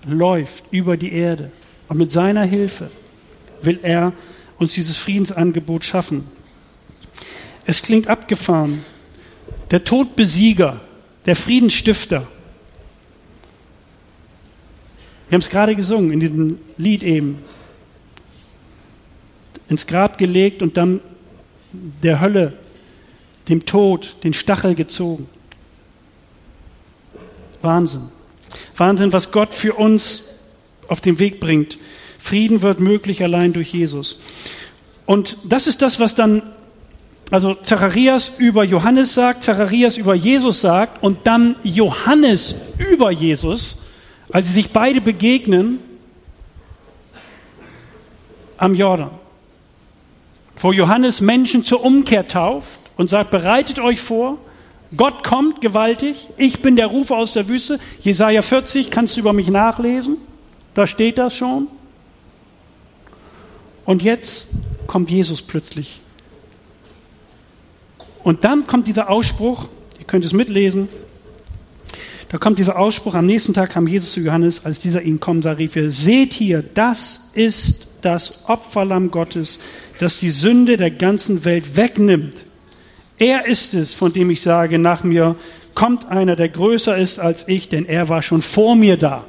läuft 0.07 0.65
über 0.71 0.97
die 0.97 1.13
Erde 1.13 1.51
und 1.87 1.97
mit 1.97 2.11
seiner 2.11 2.43
Hilfe 2.43 2.89
will 3.61 3.79
er 3.81 4.13
uns 4.57 4.73
dieses 4.73 4.97
Friedensangebot 4.97 5.85
schaffen. 5.85 6.25
Es 7.65 7.81
klingt 7.81 8.07
abgefahren. 8.07 8.83
Der 9.71 9.83
Todbesieger, 9.83 10.79
der 11.25 11.35
Friedensstifter. 11.35 12.27
Wir 15.27 15.35
haben 15.35 15.41
es 15.41 15.49
gerade 15.49 15.75
gesungen 15.75 16.11
in 16.11 16.19
diesem 16.21 16.59
Lied 16.77 17.03
eben 17.03 17.39
ins 19.69 19.87
Grab 19.87 20.17
gelegt 20.17 20.61
und 20.61 20.77
dann 20.77 21.01
der 21.71 22.21
Hölle, 22.21 22.53
dem 23.49 23.65
Tod, 23.65 24.17
den 24.23 24.33
Stachel 24.33 24.75
gezogen. 24.75 25.29
Wahnsinn. 27.61 28.09
Wahnsinn, 28.75 29.13
was 29.13 29.31
Gott 29.31 29.53
für 29.53 29.73
uns 29.73 30.29
auf 30.87 31.01
den 31.01 31.19
Weg 31.19 31.39
bringt. 31.39 31.77
Frieden 32.19 32.61
wird 32.61 32.79
möglich 32.79 33.23
allein 33.23 33.53
durch 33.53 33.73
Jesus. 33.73 34.19
Und 35.05 35.37
das 35.43 35.67
ist 35.67 35.81
das, 35.81 35.99
was 35.99 36.15
dann, 36.15 36.41
also 37.31 37.53
Zacharias 37.55 38.31
über 38.37 38.63
Johannes 38.63 39.13
sagt, 39.13 39.43
Zacharias 39.43 39.97
über 39.97 40.15
Jesus 40.15 40.61
sagt 40.61 41.03
und 41.03 41.27
dann 41.27 41.55
Johannes 41.63 42.55
über 42.77 43.11
Jesus, 43.11 43.79
als 44.31 44.47
sie 44.47 44.53
sich 44.53 44.71
beide 44.71 45.01
begegnen 45.01 45.79
am 48.57 48.73
Jordan 48.73 49.11
wo 50.59 50.71
Johannes 50.71 51.21
Menschen 51.21 51.63
zur 51.63 51.83
Umkehr 51.83 52.27
tauft 52.27 52.79
und 52.97 53.09
sagt, 53.09 53.31
bereitet 53.31 53.79
euch 53.79 53.99
vor, 53.99 54.37
Gott 54.95 55.23
kommt 55.23 55.61
gewaltig, 55.61 56.29
ich 56.37 56.61
bin 56.61 56.75
der 56.75 56.87
Rufer 56.87 57.17
aus 57.17 57.33
der 57.33 57.49
Wüste. 57.49 57.79
Jesaja 58.01 58.41
40 58.41 58.89
kannst 58.89 59.15
du 59.15 59.19
über 59.19 59.33
mich 59.33 59.49
nachlesen, 59.49 60.17
da 60.73 60.87
steht 60.87 61.17
das 61.17 61.35
schon. 61.35 61.67
Und 63.85 64.03
jetzt 64.03 64.49
kommt 64.87 65.09
Jesus 65.09 65.41
plötzlich. 65.41 65.99
Und 68.23 68.43
dann 68.43 68.67
kommt 68.67 68.87
dieser 68.87 69.09
Ausspruch, 69.09 69.67
ihr 69.99 70.05
könnt 70.05 70.25
es 70.25 70.33
mitlesen, 70.33 70.89
da 72.29 72.37
kommt 72.37 72.59
dieser 72.59 72.77
Ausspruch, 72.77 73.13
am 73.13 73.25
nächsten 73.25 73.53
Tag 73.53 73.69
kam 73.69 73.87
Jesus 73.87 74.11
zu 74.11 74.19
Johannes, 74.19 74.65
als 74.65 74.79
dieser 74.79 75.01
ihn 75.01 75.19
kommen 75.21 75.41
sah, 75.41 75.51
rief 75.51 75.77
er, 75.77 75.91
seht 75.91 76.33
hier, 76.33 76.61
das 76.61 77.31
ist 77.33 77.87
das 78.07 78.45
Opferlamm 78.47 79.11
Gottes, 79.11 79.59
das 79.99 80.19
die 80.19 80.31
Sünde 80.31 80.77
der 80.77 80.91
ganzen 80.91 81.43
Welt 81.43 81.75
wegnimmt. 81.75 82.45
Er 83.17 83.47
ist 83.47 83.73
es, 83.73 83.93
von 83.93 84.13
dem 84.13 84.29
ich 84.29 84.41
sage, 84.41 84.79
nach 84.79 85.03
mir 85.03 85.35
kommt 85.73 86.07
einer, 86.07 86.37
der 86.37 86.47
größer 86.47 86.97
ist 86.97 87.19
als 87.19 87.49
ich, 87.49 87.67
denn 87.67 87.85
er 87.85 88.07
war 88.07 88.21
schon 88.21 88.41
vor 88.41 88.77
mir 88.77 88.95
da. 88.95 89.25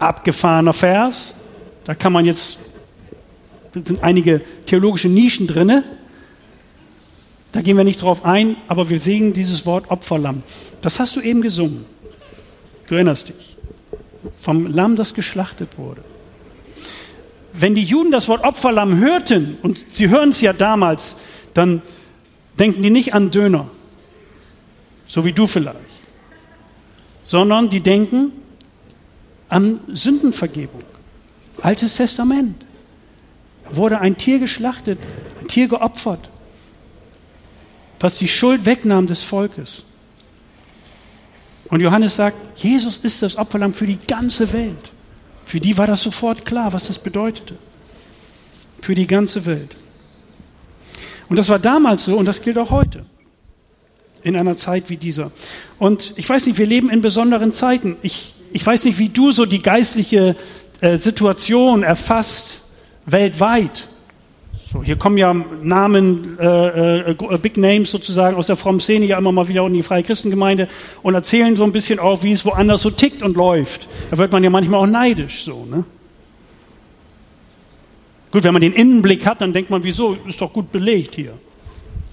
Abgefahrener 0.00 0.72
Vers. 0.72 1.36
Da 1.84 1.94
kann 1.94 2.12
man 2.12 2.24
jetzt, 2.24 2.58
da 3.72 3.80
sind 3.84 4.02
einige 4.02 4.40
theologische 4.66 5.08
Nischen 5.08 5.46
drinne. 5.46 5.84
Da 7.52 7.62
gehen 7.62 7.76
wir 7.76 7.84
nicht 7.84 8.02
drauf 8.02 8.24
ein, 8.24 8.56
aber 8.66 8.90
wir 8.90 8.98
singen 8.98 9.32
dieses 9.32 9.64
Wort 9.64 9.92
Opferlamm. 9.92 10.42
Das 10.80 10.98
hast 10.98 11.14
du 11.14 11.20
eben 11.20 11.40
gesungen. 11.40 11.84
Du 12.88 12.96
erinnerst 12.96 13.28
dich. 13.28 13.56
Vom 14.40 14.66
Lamm, 14.66 14.96
das 14.96 15.14
geschlachtet 15.14 15.78
wurde 15.78 16.02
wenn 17.60 17.74
die 17.74 17.82
Juden 17.82 18.10
das 18.10 18.28
Wort 18.28 18.44
Opferlamm 18.44 18.98
hörten, 18.98 19.58
und 19.62 19.84
sie 19.90 20.08
hören 20.08 20.30
es 20.30 20.40
ja 20.40 20.52
damals, 20.52 21.16
dann 21.54 21.82
denken 22.58 22.82
die 22.82 22.90
nicht 22.90 23.14
an 23.14 23.30
Döner, 23.30 23.68
so 25.06 25.24
wie 25.24 25.32
du 25.32 25.46
vielleicht, 25.46 25.78
sondern 27.24 27.70
die 27.70 27.80
denken 27.80 28.32
an 29.48 29.80
Sündenvergebung. 29.88 30.82
Altes 31.62 31.96
Testament. 31.96 32.64
wurde 33.70 34.00
ein 34.00 34.16
Tier 34.16 34.38
geschlachtet, 34.38 34.98
ein 35.42 35.48
Tier 35.48 35.68
geopfert, 35.68 36.30
was 38.00 38.16
die 38.16 38.28
Schuld 38.28 38.64
wegnahm 38.64 39.06
des 39.06 39.22
Volkes. 39.22 39.84
Und 41.68 41.80
Johannes 41.80 42.16
sagt, 42.16 42.58
Jesus 42.58 42.98
ist 42.98 43.20
das 43.20 43.36
Opferlamm 43.36 43.74
für 43.74 43.86
die 43.86 43.98
ganze 43.98 44.50
Welt. 44.54 44.90
Für 45.48 45.60
die 45.60 45.78
war 45.78 45.86
das 45.86 46.02
sofort 46.02 46.44
klar, 46.44 46.74
was 46.74 46.88
das 46.88 46.98
bedeutete. 46.98 47.54
Für 48.82 48.94
die 48.94 49.06
ganze 49.06 49.46
Welt. 49.46 49.76
Und 51.30 51.36
das 51.36 51.48
war 51.48 51.58
damals 51.58 52.04
so 52.04 52.18
und 52.18 52.26
das 52.26 52.42
gilt 52.42 52.58
auch 52.58 52.70
heute. 52.70 53.06
In 54.22 54.36
einer 54.36 54.58
Zeit 54.58 54.90
wie 54.90 54.98
dieser. 54.98 55.32
Und 55.78 56.12
ich 56.16 56.28
weiß 56.28 56.44
nicht, 56.44 56.58
wir 56.58 56.66
leben 56.66 56.90
in 56.90 57.00
besonderen 57.00 57.52
Zeiten. 57.52 57.96
Ich, 58.02 58.34
ich 58.52 58.66
weiß 58.66 58.84
nicht, 58.84 58.98
wie 58.98 59.08
du 59.08 59.32
so 59.32 59.46
die 59.46 59.62
geistliche 59.62 60.36
äh, 60.82 60.98
Situation 60.98 61.82
erfasst 61.82 62.64
weltweit. 63.06 63.88
So, 64.70 64.82
hier 64.82 64.96
kommen 64.96 65.16
ja 65.16 65.32
Namen, 65.32 66.38
äh, 66.38 67.12
äh, 67.12 67.38
Big 67.40 67.56
Names 67.56 67.90
sozusagen 67.90 68.36
aus 68.36 68.48
der 68.48 68.56
frommen 68.56 68.80
Szene 68.80 69.06
ja 69.06 69.16
immer 69.16 69.32
mal 69.32 69.48
wieder 69.48 69.66
in 69.66 69.72
die 69.72 69.82
Freie 69.82 70.02
Christengemeinde 70.02 70.68
und 71.02 71.14
erzählen 71.14 71.56
so 71.56 71.64
ein 71.64 71.72
bisschen 71.72 71.98
auch, 71.98 72.22
wie 72.22 72.32
es 72.32 72.44
woanders 72.44 72.82
so 72.82 72.90
tickt 72.90 73.22
und 73.22 73.34
läuft. 73.34 73.88
Da 74.10 74.18
wird 74.18 74.30
man 74.30 74.44
ja 74.44 74.50
manchmal 74.50 74.80
auch 74.80 74.86
neidisch 74.86 75.44
so, 75.44 75.64
ne? 75.64 75.84
Gut, 78.30 78.44
wenn 78.44 78.52
man 78.52 78.60
den 78.60 78.74
Innenblick 78.74 79.24
hat, 79.24 79.40
dann 79.40 79.54
denkt 79.54 79.70
man, 79.70 79.84
wieso, 79.84 80.18
ist 80.26 80.38
doch 80.38 80.52
gut 80.52 80.70
belegt 80.70 81.14
hier. 81.14 81.32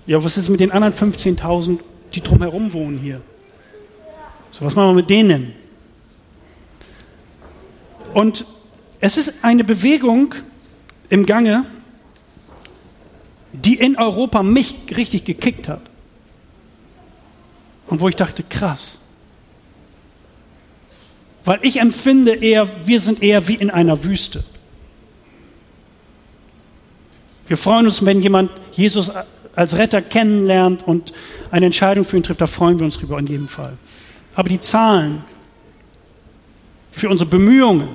Ja, 0.08 0.24
was 0.24 0.38
ist 0.38 0.48
mit 0.48 0.62
den 0.62 0.72
anderen 0.72 0.94
15.000, 0.94 1.80
die 2.14 2.22
drumherum 2.22 2.72
wohnen 2.72 2.98
hier? 2.98 3.20
So, 4.52 4.64
was 4.64 4.76
machen 4.76 4.92
wir 4.92 4.94
mit 4.94 5.10
denen? 5.10 5.52
Und 8.14 8.46
es 9.02 9.18
ist 9.18 9.44
eine 9.44 9.66
Bewegung 9.66 10.36
im 11.10 11.26
Gange, 11.26 11.66
die 13.56 13.76
in 13.76 13.96
Europa 13.98 14.44
mich 14.44 14.76
richtig 14.96 15.26
gekickt 15.26 15.68
hat. 15.68 15.82
Und 17.88 18.02
wo 18.02 18.10
ich 18.10 18.16
dachte, 18.16 18.44
krass. 18.44 19.00
Weil 21.44 21.60
ich 21.62 21.80
empfinde 21.80 22.36
eher, 22.36 22.68
wir 22.88 23.00
sind 23.00 23.22
eher 23.22 23.48
wie 23.48 23.56
in 23.56 23.70
einer 23.70 24.04
Wüste. 24.04 24.44
Wir 27.48 27.58
freuen 27.58 27.86
uns, 27.86 28.04
wenn 28.04 28.22
jemand 28.22 28.50
Jesus 28.72 29.12
als 29.56 29.78
Retter 29.78 30.02
kennenlernt 30.02 30.88
und 30.88 31.14
eine 31.52 31.68
Entscheidung 31.68 32.04
für 32.04 32.18
ihn 32.18 32.24
trifft, 32.24 32.42
da 32.42 32.48
freuen 32.48 32.80
wir 32.80 32.86
uns 32.86 32.98
drüber 32.98 33.20
in 33.20 33.28
jedem 33.28 33.48
Fall. 33.48 33.78
Aber 34.34 34.50
die 34.50 34.60
Zahlen 34.60 35.24
für 36.90 37.10
unsere 37.10 37.30
Bemühungen 37.30 37.90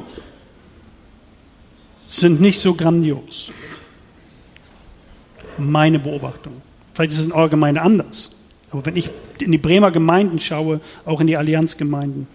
sind 2.08 2.40
nicht 2.40 2.60
so 2.60 2.74
grandios 2.74 3.50
meine 5.60 5.98
Beobachtung. 5.98 6.60
Vielleicht 6.94 7.12
ist 7.12 7.18
es 7.18 7.26
in 7.26 7.32
eurer 7.32 7.48
Gemeinde 7.48 7.82
anders. 7.82 8.36
Aber 8.70 8.84
wenn 8.86 8.96
ich 8.96 9.10
in 9.40 9.52
die 9.52 9.58
Bremer 9.58 9.90
Gemeinden 9.90 10.38
schaue, 10.38 10.80
auch 11.04 11.20
in 11.20 11.26
die 11.26 11.36
Allianzgemeinden, 11.36 12.26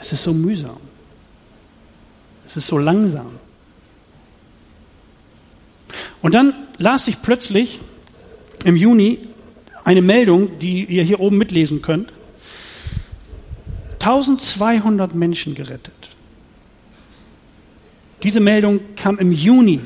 es 0.00 0.12
ist 0.12 0.22
so 0.22 0.32
mühsam. 0.32 0.76
Es 2.46 2.56
ist 2.56 2.66
so 2.66 2.78
langsam. 2.78 3.30
Und 6.22 6.34
dann 6.34 6.54
las 6.78 7.08
ich 7.08 7.22
plötzlich 7.22 7.80
im 8.64 8.76
Juni 8.76 9.18
eine 9.84 10.02
Meldung, 10.02 10.58
die 10.58 10.84
ihr 10.84 11.02
hier 11.02 11.20
oben 11.20 11.38
mitlesen 11.38 11.82
könnt. 11.82 12.12
1200 14.00 15.14
Menschen 15.14 15.54
gerettet. 15.54 16.10
Diese 18.22 18.40
Meldung 18.40 18.80
kam 18.96 19.18
im 19.18 19.32
Juni 19.32 19.80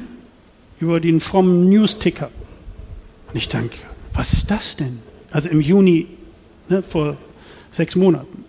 über 0.79 1.01
den 1.01 1.21
frommen 1.21 1.69
News-Ticker. 1.69 2.31
Und 3.33 3.37
ich 3.37 3.49
denke, 3.49 3.77
was 4.13 4.33
ist 4.33 4.51
das 4.51 4.77
denn? 4.77 5.01
Also 5.31 5.49
im 5.49 5.61
Juni 5.61 6.07
ne, 6.69 6.83
vor 6.83 7.17
sechs 7.71 7.95
Monaten. 7.95 8.45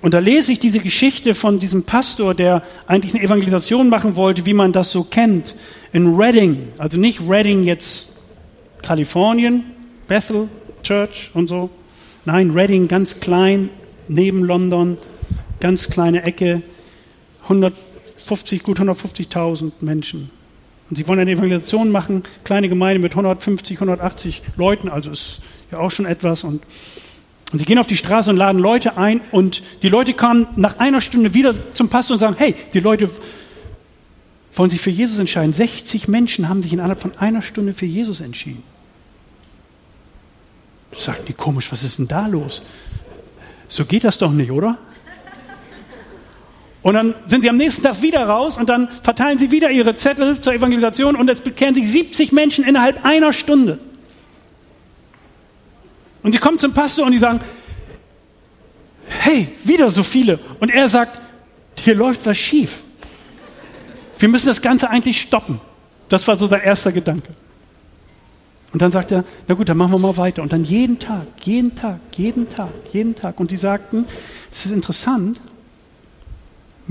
Und 0.00 0.14
da 0.14 0.18
lese 0.18 0.52
ich 0.52 0.58
diese 0.58 0.80
Geschichte 0.80 1.32
von 1.32 1.60
diesem 1.60 1.84
Pastor, 1.84 2.34
der 2.34 2.62
eigentlich 2.86 3.14
eine 3.14 3.22
Evangelisation 3.22 3.88
machen 3.88 4.16
wollte, 4.16 4.46
wie 4.46 4.54
man 4.54 4.72
das 4.72 4.90
so 4.90 5.04
kennt, 5.04 5.54
in 5.92 6.16
Reading. 6.16 6.68
Also 6.78 6.98
nicht 6.98 7.20
Reading 7.20 7.62
jetzt 7.62 8.18
Kalifornien, 8.82 9.62
Bethel 10.08 10.48
Church 10.82 11.30
und 11.34 11.48
so. 11.48 11.70
Nein, 12.24 12.50
Reading 12.50 12.88
ganz 12.88 13.20
klein, 13.20 13.70
neben 14.08 14.42
London, 14.42 14.98
ganz 15.60 15.88
kleine 15.88 16.24
Ecke, 16.24 16.62
150, 17.44 18.64
gut 18.64 18.80
150.000 18.80 19.72
Menschen. 19.80 20.30
Und 20.92 20.96
sie 20.96 21.08
wollen 21.08 21.20
eine 21.20 21.30
Evangelisation 21.30 21.90
machen, 21.90 22.22
kleine 22.44 22.68
Gemeinde 22.68 23.00
mit 23.00 23.12
150, 23.12 23.78
180 23.78 24.42
Leuten, 24.58 24.90
also 24.90 25.10
ist 25.10 25.40
ja 25.70 25.78
auch 25.78 25.90
schon 25.90 26.04
etwas. 26.04 26.44
Und, 26.44 26.64
und 27.50 27.58
sie 27.58 27.64
gehen 27.64 27.78
auf 27.78 27.86
die 27.86 27.96
Straße 27.96 28.28
und 28.28 28.36
laden 28.36 28.58
Leute 28.58 28.98
ein 28.98 29.22
und 29.30 29.62
die 29.82 29.88
Leute 29.88 30.12
kommen 30.12 30.48
nach 30.56 30.76
einer 30.76 31.00
Stunde 31.00 31.32
wieder 31.32 31.54
zum 31.72 31.88
Pastor 31.88 32.16
und 32.16 32.18
sagen, 32.18 32.34
hey, 32.36 32.54
die 32.74 32.80
Leute 32.80 33.08
wollen 34.52 34.68
sich 34.68 34.82
für 34.82 34.90
Jesus 34.90 35.18
entscheiden. 35.18 35.54
60 35.54 36.08
Menschen 36.08 36.50
haben 36.50 36.62
sich 36.62 36.74
innerhalb 36.74 37.00
von 37.00 37.16
einer 37.16 37.40
Stunde 37.40 37.72
für 37.72 37.86
Jesus 37.86 38.20
entschieden. 38.20 38.62
Sagten 40.94 41.24
die 41.24 41.32
komisch, 41.32 41.72
was 41.72 41.84
ist 41.84 42.00
denn 42.00 42.08
da 42.08 42.26
los? 42.26 42.62
So 43.66 43.86
geht 43.86 44.04
das 44.04 44.18
doch 44.18 44.30
nicht, 44.30 44.50
oder? 44.50 44.76
Und 46.82 46.94
dann 46.94 47.14
sind 47.26 47.42
sie 47.42 47.50
am 47.50 47.56
nächsten 47.56 47.82
Tag 47.82 48.02
wieder 48.02 48.26
raus 48.26 48.58
und 48.58 48.68
dann 48.68 48.88
verteilen 48.88 49.38
sie 49.38 49.50
wieder 49.50 49.70
ihre 49.70 49.94
Zettel 49.94 50.40
zur 50.40 50.52
Evangelisation 50.52 51.14
und 51.14 51.28
jetzt 51.28 51.44
bekehren 51.44 51.74
sich 51.74 51.88
70 51.88 52.32
Menschen 52.32 52.64
innerhalb 52.64 53.04
einer 53.04 53.32
Stunde. 53.32 53.78
Und 56.22 56.32
sie 56.32 56.38
kommen 56.38 56.58
zum 56.58 56.72
Pastor 56.72 57.06
und 57.06 57.12
die 57.12 57.18
sagen, 57.18 57.40
hey, 59.06 59.48
wieder 59.64 59.90
so 59.90 60.02
viele. 60.02 60.38
Und 60.60 60.70
er 60.70 60.88
sagt, 60.88 61.20
hier 61.78 61.94
läuft 61.94 62.26
was 62.26 62.36
schief. 62.36 62.82
Wir 64.18 64.28
müssen 64.28 64.46
das 64.46 64.62
Ganze 64.62 64.90
eigentlich 64.90 65.20
stoppen. 65.20 65.60
Das 66.08 66.26
war 66.28 66.36
so 66.36 66.46
sein 66.46 66.62
erster 66.62 66.92
Gedanke. 66.92 67.28
Und 68.72 68.80
dann 68.80 68.90
sagt 68.90 69.12
er, 69.12 69.24
na 69.48 69.54
gut, 69.54 69.68
dann 69.68 69.76
machen 69.76 69.92
wir 69.92 69.98
mal 69.98 70.16
weiter. 70.16 70.42
Und 70.42 70.52
dann 70.52 70.64
jeden 70.64 70.98
Tag, 70.98 71.26
jeden 71.42 71.74
Tag, 71.74 72.00
jeden 72.16 72.48
Tag, 72.48 72.70
jeden 72.92 73.14
Tag. 73.14 73.38
Und 73.38 73.50
die 73.50 73.56
sagten, 73.56 74.06
es 74.50 74.64
ist 74.64 74.72
interessant, 74.72 75.40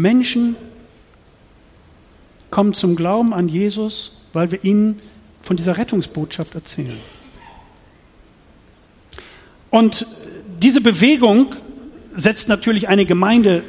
Menschen 0.02 0.56
kommen 2.50 2.74
zum 2.74 2.96
Glauben 2.96 3.34
an 3.34 3.48
Jesus, 3.48 4.18
weil 4.34 4.52
wir 4.52 4.64
ihnen 4.64 5.02
von 5.42 5.58
dieser 5.58 5.78
Rettungsbotschaft 5.78 6.56
erzählen. 6.56 6.98
Und 9.70 10.06
diese 10.62 10.82
Bewegung 10.82 11.56
setzt 12.16 12.50
natürlich 12.50 12.90
eine 12.90 13.06
Gemeinde 13.06 13.64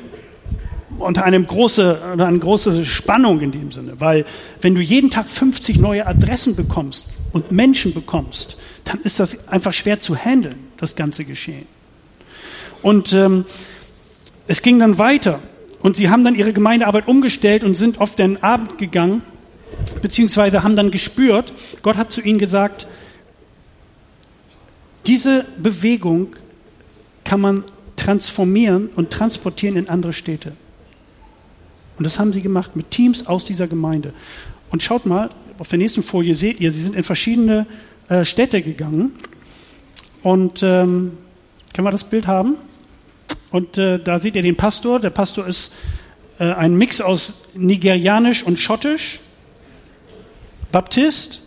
unter 0.99 1.25
eine 1.25 1.43
große, 1.43 2.01
eine 2.19 2.39
große 2.39 2.85
Spannung 2.85 3.41
in 3.41 3.51
dem 3.51 3.71
Sinne, 3.73 4.01
weil 4.01 4.25
wenn 4.61 4.75
du 4.75 4.81
jeden 4.81 5.11
Tag 5.11 5.29
50 5.29 5.79
neue 5.79 6.07
Adressen 6.07 6.55
bekommst 6.55 7.07
und 7.33 7.51
Menschen 7.51 7.95
bekommst, 7.95 8.57
dann 8.85 9.01
ist 9.03 9.21
das 9.21 9.49
einfach 9.49 9.73
schwer 9.73 10.01
zu 10.01 10.17
handeln, 10.17 10.57
das 10.77 10.97
ganze 10.97 11.25
Geschehen. 11.25 11.67
Und 12.83 13.13
ähm, 13.13 13.45
es 14.49 14.61
ging 14.63 14.79
dann 14.81 14.99
weiter. 14.99 15.41
Und 15.83 15.97
sie 15.97 16.09
haben 16.09 16.25
dann 16.25 16.35
ihre 16.35 16.53
Gemeindearbeit 16.53 17.09
umgestellt 17.09 17.65
und 17.65 17.75
sind 17.75 18.01
auf 18.01 18.15
den 18.15 18.43
Abend 18.43 18.79
gegangen, 18.79 19.23
beziehungsweise 20.01 20.63
haben 20.63 20.77
dann 20.77 20.91
gespürt, 20.91 21.53
Gott 21.83 21.97
hat 21.97 22.13
zu 22.13 22.21
ihnen 22.21 22.39
gesagt, 22.39 22.87
diese 25.07 25.45
Bewegung 25.61 26.37
kann 27.25 27.41
man 27.41 27.65
transformieren 27.97 28.89
und 28.95 29.11
transportieren 29.11 29.77
in 29.77 29.89
andere 29.89 30.13
Städte. 30.13 30.53
Und 31.99 32.05
das 32.05 32.19
haben 32.19 32.33
sie 32.33 32.43
gemacht 32.43 32.77
mit 32.77 32.91
Teams 32.91 33.27
aus 33.27 33.45
dieser 33.45 33.67
Gemeinde. 33.67 34.13
Und 34.71 34.83
schaut 34.83 35.07
mal, 35.07 35.29
auf 35.59 35.69
der 35.69 35.79
nächsten 35.79 36.03
Folie 36.03 36.35
seht 36.35 36.61
ihr, 36.61 36.71
sie 36.71 36.83
sind 36.83 36.97
in 36.97 37.05
verschiedene 37.05 37.67
äh, 38.09 38.25
Städte 38.25 38.63
gegangen. 38.63 39.13
Und 40.23 40.63
ähm, 40.63 41.19
können 41.75 41.87
wir 41.87 41.91
das 41.91 42.05
Bild 42.05 42.27
haben? 42.27 42.57
Und 43.53 43.79
äh, 43.79 43.99
da 43.99 44.19
seht 44.19 44.35
ihr 44.35 44.43
den 44.43 44.57
Pastor. 44.57 44.99
Der 44.99 45.11
Pastor 45.11 45.47
ist 45.47 45.73
äh, 46.39 46.45
ein 46.45 46.75
Mix 46.75 47.01
aus 47.01 47.43
nigerianisch 47.55 48.43
und 48.43 48.59
schottisch. 48.59 49.21
Baptist, 50.73 51.43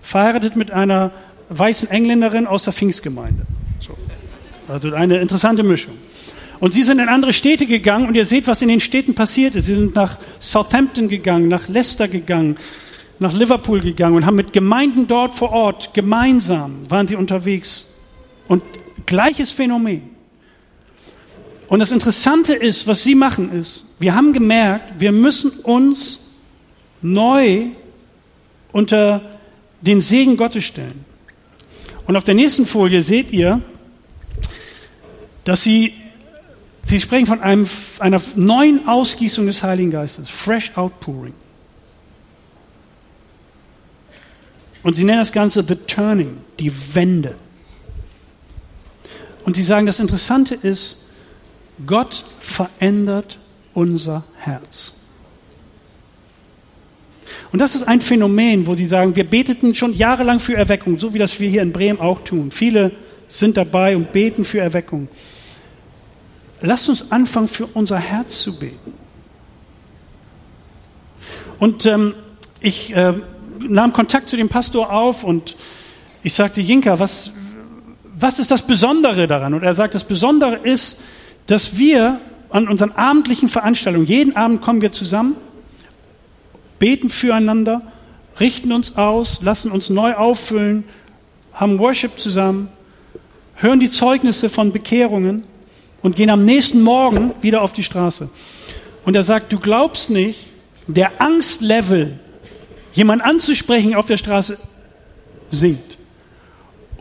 verheiratet 0.00 0.56
mit 0.56 0.70
einer 0.70 1.12
weißen 1.50 1.90
Engländerin 1.90 2.46
aus 2.46 2.64
der 2.64 2.72
Pfingstgemeinde. 2.72 3.46
So. 3.78 3.96
Also 4.68 4.92
eine 4.94 5.20
interessante 5.20 5.62
Mischung. 5.62 5.94
Und 6.60 6.74
sie 6.74 6.82
sind 6.82 6.98
in 6.98 7.08
andere 7.08 7.32
Städte 7.32 7.66
gegangen 7.66 8.08
und 8.08 8.14
ihr 8.14 8.24
seht, 8.24 8.46
was 8.46 8.62
in 8.62 8.68
den 8.68 8.80
Städten 8.80 9.14
passiert 9.14 9.56
ist. 9.56 9.66
Sie 9.66 9.74
sind 9.74 9.94
nach 9.94 10.18
Southampton 10.38 11.08
gegangen, 11.08 11.48
nach 11.48 11.68
Leicester 11.68 12.06
gegangen, 12.06 12.56
nach 13.18 13.32
Liverpool 13.34 13.80
gegangen 13.80 14.16
und 14.16 14.26
haben 14.26 14.36
mit 14.36 14.52
Gemeinden 14.52 15.06
dort 15.06 15.34
vor 15.34 15.52
Ort 15.52 15.92
gemeinsam 15.94 16.78
waren 16.88 17.06
sie 17.08 17.16
unterwegs. 17.16 17.94
Und 18.48 18.62
gleiches 19.06 19.50
Phänomen. 19.50 20.09
Und 21.70 21.78
das 21.78 21.92
Interessante 21.92 22.52
ist, 22.52 22.88
was 22.88 23.04
sie 23.04 23.14
machen, 23.14 23.52
ist, 23.52 23.84
wir 24.00 24.16
haben 24.16 24.32
gemerkt, 24.32 24.98
wir 24.98 25.12
müssen 25.12 25.50
uns 25.60 26.32
neu 27.00 27.68
unter 28.72 29.38
den 29.80 30.00
Segen 30.00 30.36
Gottes 30.36 30.64
stellen. 30.64 31.04
Und 32.08 32.16
auf 32.16 32.24
der 32.24 32.34
nächsten 32.34 32.66
Folie 32.66 33.02
seht 33.02 33.30
ihr, 33.30 33.62
dass 35.44 35.62
sie, 35.62 35.94
sie 36.88 37.00
sprechen 37.00 37.26
von 37.26 37.40
einem, 37.40 37.68
einer 38.00 38.20
neuen 38.34 38.88
Ausgießung 38.88 39.46
des 39.46 39.62
Heiligen 39.62 39.92
Geistes, 39.92 40.28
fresh 40.28 40.76
outpouring. 40.76 41.34
Und 44.82 44.94
sie 44.94 45.04
nennen 45.04 45.20
das 45.20 45.30
Ganze 45.30 45.62
the 45.62 45.76
turning, 45.76 46.38
die 46.58 46.72
Wende. 46.96 47.36
Und 49.44 49.54
sie 49.54 49.62
sagen, 49.62 49.86
das 49.86 50.00
Interessante 50.00 50.56
ist, 50.56 50.99
Gott 51.86 52.24
verändert 52.38 53.38
unser 53.74 54.24
Herz. 54.36 54.94
Und 57.52 57.58
das 57.58 57.74
ist 57.74 57.86
ein 57.86 58.00
Phänomen, 58.00 58.66
wo 58.66 58.74
sie 58.74 58.86
sagen, 58.86 59.16
wir 59.16 59.24
beteten 59.24 59.74
schon 59.74 59.94
jahrelang 59.94 60.38
für 60.38 60.56
Erweckung, 60.56 60.98
so 60.98 61.14
wie 61.14 61.18
das 61.18 61.38
wir 61.40 61.48
hier 61.48 61.62
in 61.62 61.72
Bremen 61.72 62.00
auch 62.00 62.22
tun. 62.22 62.50
Viele 62.50 62.92
sind 63.28 63.56
dabei 63.56 63.96
und 63.96 64.12
beten 64.12 64.44
für 64.44 64.60
Erweckung. 64.60 65.08
Lasst 66.60 66.88
uns 66.88 67.10
anfangen, 67.10 67.48
für 67.48 67.66
unser 67.66 67.98
Herz 67.98 68.42
zu 68.42 68.58
beten. 68.58 68.92
Und 71.58 71.86
ähm, 71.86 72.14
ich 72.60 72.94
äh, 72.94 73.14
nahm 73.60 73.92
Kontakt 73.92 74.28
zu 74.28 74.36
dem 74.36 74.48
Pastor 74.48 74.92
auf 74.92 75.24
und 75.24 75.56
ich 76.22 76.34
sagte, 76.34 76.60
Jinka, 76.60 76.98
was, 76.98 77.32
was 78.14 78.38
ist 78.38 78.50
das 78.50 78.62
Besondere 78.62 79.26
daran? 79.26 79.54
Und 79.54 79.62
er 79.62 79.74
sagt, 79.74 79.94
das 79.94 80.04
Besondere 80.04 80.56
ist, 80.56 81.00
dass 81.50 81.76
wir 81.78 82.20
an 82.50 82.68
unseren 82.68 82.92
abendlichen 82.92 83.48
Veranstaltungen, 83.48 84.06
jeden 84.06 84.36
Abend 84.36 84.62
kommen 84.62 84.82
wir 84.82 84.92
zusammen, 84.92 85.34
beten 86.78 87.10
füreinander, 87.10 87.82
richten 88.38 88.70
uns 88.70 88.96
aus, 88.96 89.42
lassen 89.42 89.72
uns 89.72 89.90
neu 89.90 90.14
auffüllen, 90.14 90.84
haben 91.52 91.80
Worship 91.80 92.20
zusammen, 92.20 92.68
hören 93.56 93.80
die 93.80 93.90
Zeugnisse 93.90 94.48
von 94.48 94.72
Bekehrungen 94.72 95.42
und 96.02 96.14
gehen 96.14 96.30
am 96.30 96.44
nächsten 96.44 96.82
Morgen 96.82 97.32
wieder 97.42 97.62
auf 97.62 97.72
die 97.72 97.82
Straße. 97.82 98.30
Und 99.04 99.16
er 99.16 99.24
sagt, 99.24 99.52
du 99.52 99.58
glaubst 99.58 100.08
nicht, 100.08 100.50
der 100.86 101.20
Angstlevel, 101.20 102.20
jemand 102.92 103.22
anzusprechen 103.22 103.96
auf 103.96 104.06
der 104.06 104.18
Straße, 104.18 104.56
sinkt. 105.50 105.98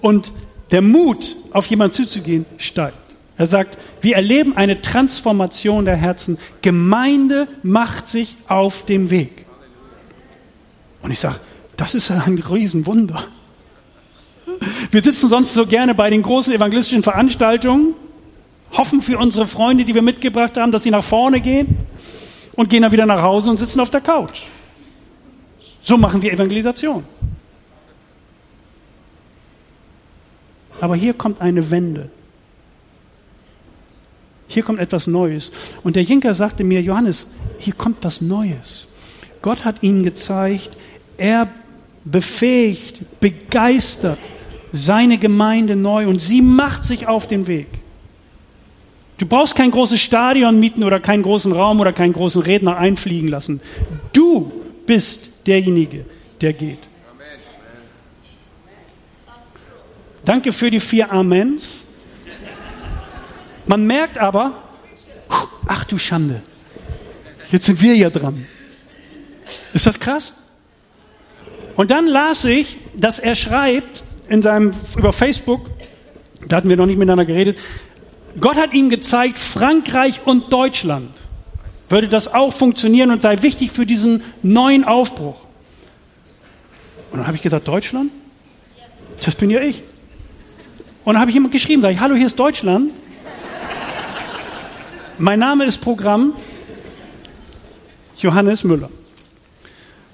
Und 0.01 0.31
der 0.71 0.81
Mut, 0.81 1.35
auf 1.51 1.67
jemanden 1.67 1.93
zuzugehen, 1.93 2.47
steigt. 2.57 3.08
Er 3.39 3.45
sagt, 3.45 3.77
wir 4.01 4.17
erleben 4.17 4.57
eine 4.57 4.81
Transformation 4.81 5.85
der 5.85 5.95
Herzen. 5.95 6.37
Gemeinde 6.61 7.47
macht 7.63 8.09
sich 8.09 8.35
auf 8.49 8.83
dem 8.83 9.11
Weg. 9.11 9.45
Und 11.01 11.11
ich 11.11 11.21
sage, 11.21 11.39
das 11.77 11.95
ist 11.95 12.11
ein 12.11 12.37
Riesenwunder. 12.37 13.23
Wir 14.91 15.01
sitzen 15.01 15.29
sonst 15.29 15.53
so 15.53 15.65
gerne 15.65 15.95
bei 15.95 16.09
den 16.09 16.21
großen 16.21 16.53
evangelistischen 16.53 17.01
Veranstaltungen, 17.01 17.93
hoffen 18.73 19.01
für 19.01 19.17
unsere 19.17 19.47
Freunde, 19.47 19.85
die 19.85 19.95
wir 19.95 20.01
mitgebracht 20.01 20.57
haben, 20.57 20.73
dass 20.73 20.83
sie 20.83 20.91
nach 20.91 21.03
vorne 21.03 21.39
gehen 21.39 21.77
und 22.57 22.69
gehen 22.69 22.81
dann 22.81 22.91
wieder 22.91 23.05
nach 23.05 23.21
Hause 23.21 23.51
und 23.51 23.57
sitzen 23.57 23.79
auf 23.79 23.89
der 23.89 24.01
Couch. 24.01 24.41
So 25.81 25.95
machen 25.95 26.21
wir 26.21 26.33
Evangelisation. 26.33 27.05
Aber 30.81 30.97
hier 30.97 31.13
kommt 31.13 31.39
eine 31.39 31.71
Wende. 31.71 32.09
Hier 34.49 34.63
kommt 34.63 34.79
etwas 34.79 35.07
Neues. 35.07 35.51
Und 35.83 35.95
der 35.95 36.03
Jinker 36.03 36.33
sagte 36.33 36.63
mir, 36.63 36.81
Johannes, 36.81 37.35
hier 37.59 37.73
kommt 37.73 37.97
was 38.01 38.19
Neues. 38.19 38.87
Gott 39.41 39.63
hat 39.63 39.83
ihnen 39.83 40.03
gezeigt, 40.03 40.71
er 41.17 41.47
befähigt, 42.03 43.19
begeistert 43.21 44.17
seine 44.71 45.17
Gemeinde 45.17 45.75
neu 45.75 46.07
und 46.07 46.21
sie 46.21 46.41
macht 46.41 46.85
sich 46.85 47.07
auf 47.07 47.27
den 47.27 47.47
Weg. 47.47 47.67
Du 49.19 49.25
brauchst 49.25 49.55
kein 49.55 49.69
großes 49.69 49.99
Stadion 49.99 50.59
mieten 50.59 50.83
oder 50.83 50.99
keinen 50.99 51.23
großen 51.23 51.51
Raum 51.51 51.79
oder 51.79 51.93
keinen 51.93 52.13
großen 52.13 52.41
Redner 52.41 52.77
einfliegen 52.77 53.29
lassen. 53.29 53.61
Du 54.13 54.51
bist 54.85 55.29
derjenige, 55.45 56.05
der 56.41 56.53
geht. 56.53 56.79
Danke 60.25 60.51
für 60.51 60.71
die 60.71 60.79
vier 60.79 61.11
Amens. 61.11 61.83
Man 63.69 63.85
merkt 63.85 64.17
aber, 64.17 64.53
ach 65.67 65.83
du 65.83 65.99
Schande, 65.99 66.41
jetzt 67.51 67.65
sind 67.65 67.79
wir 67.83 67.95
ja 67.95 68.09
dran. 68.09 68.43
Ist 69.75 69.85
das 69.85 69.99
krass? 69.99 70.47
Und 71.75 71.91
dann 71.91 72.07
las 72.07 72.45
ich, 72.45 72.79
dass 72.97 73.19
er 73.19 73.35
schreibt 73.35 74.03
in 74.27 74.41
seinem, 74.41 74.71
über 74.97 75.13
Facebook, 75.13 75.69
da 76.47 76.55
hatten 76.55 76.67
wir 76.67 76.77
noch 76.77 76.87
nicht 76.87 76.97
miteinander 76.97 77.25
geredet, 77.25 77.59
Gott 78.39 78.57
hat 78.57 78.73
ihm 78.73 78.89
gezeigt, 78.89 79.37
Frankreich 79.37 80.21
und 80.25 80.51
Deutschland 80.51 81.11
würde 81.89 82.07
das 82.07 82.33
auch 82.33 82.51
funktionieren 82.51 83.11
und 83.11 83.21
sei 83.21 83.39
wichtig 83.43 83.69
für 83.69 83.85
diesen 83.85 84.23
neuen 84.41 84.83
Aufbruch. 84.83 85.45
Und 87.11 87.19
dann 87.19 87.27
habe 87.27 87.37
ich 87.37 87.43
gesagt, 87.43 87.67
Deutschland? 87.67 88.11
Das 89.23 89.35
bin 89.35 89.51
ja 89.51 89.61
ich. 89.61 89.83
Und 91.05 91.13
dann 91.13 91.21
habe 91.21 91.29
ich 91.29 91.37
ihm 91.37 91.51
geschrieben, 91.51 91.83
sage 91.83 91.93
ich, 91.93 91.99
hallo, 91.99 92.15
hier 92.15 92.25
ist 92.25 92.39
Deutschland. 92.39 92.93
Mein 95.21 95.39
Name 95.39 95.65
ist 95.65 95.79
Programm 95.79 96.33
Johannes 98.19 98.63
Müller. 98.63 98.89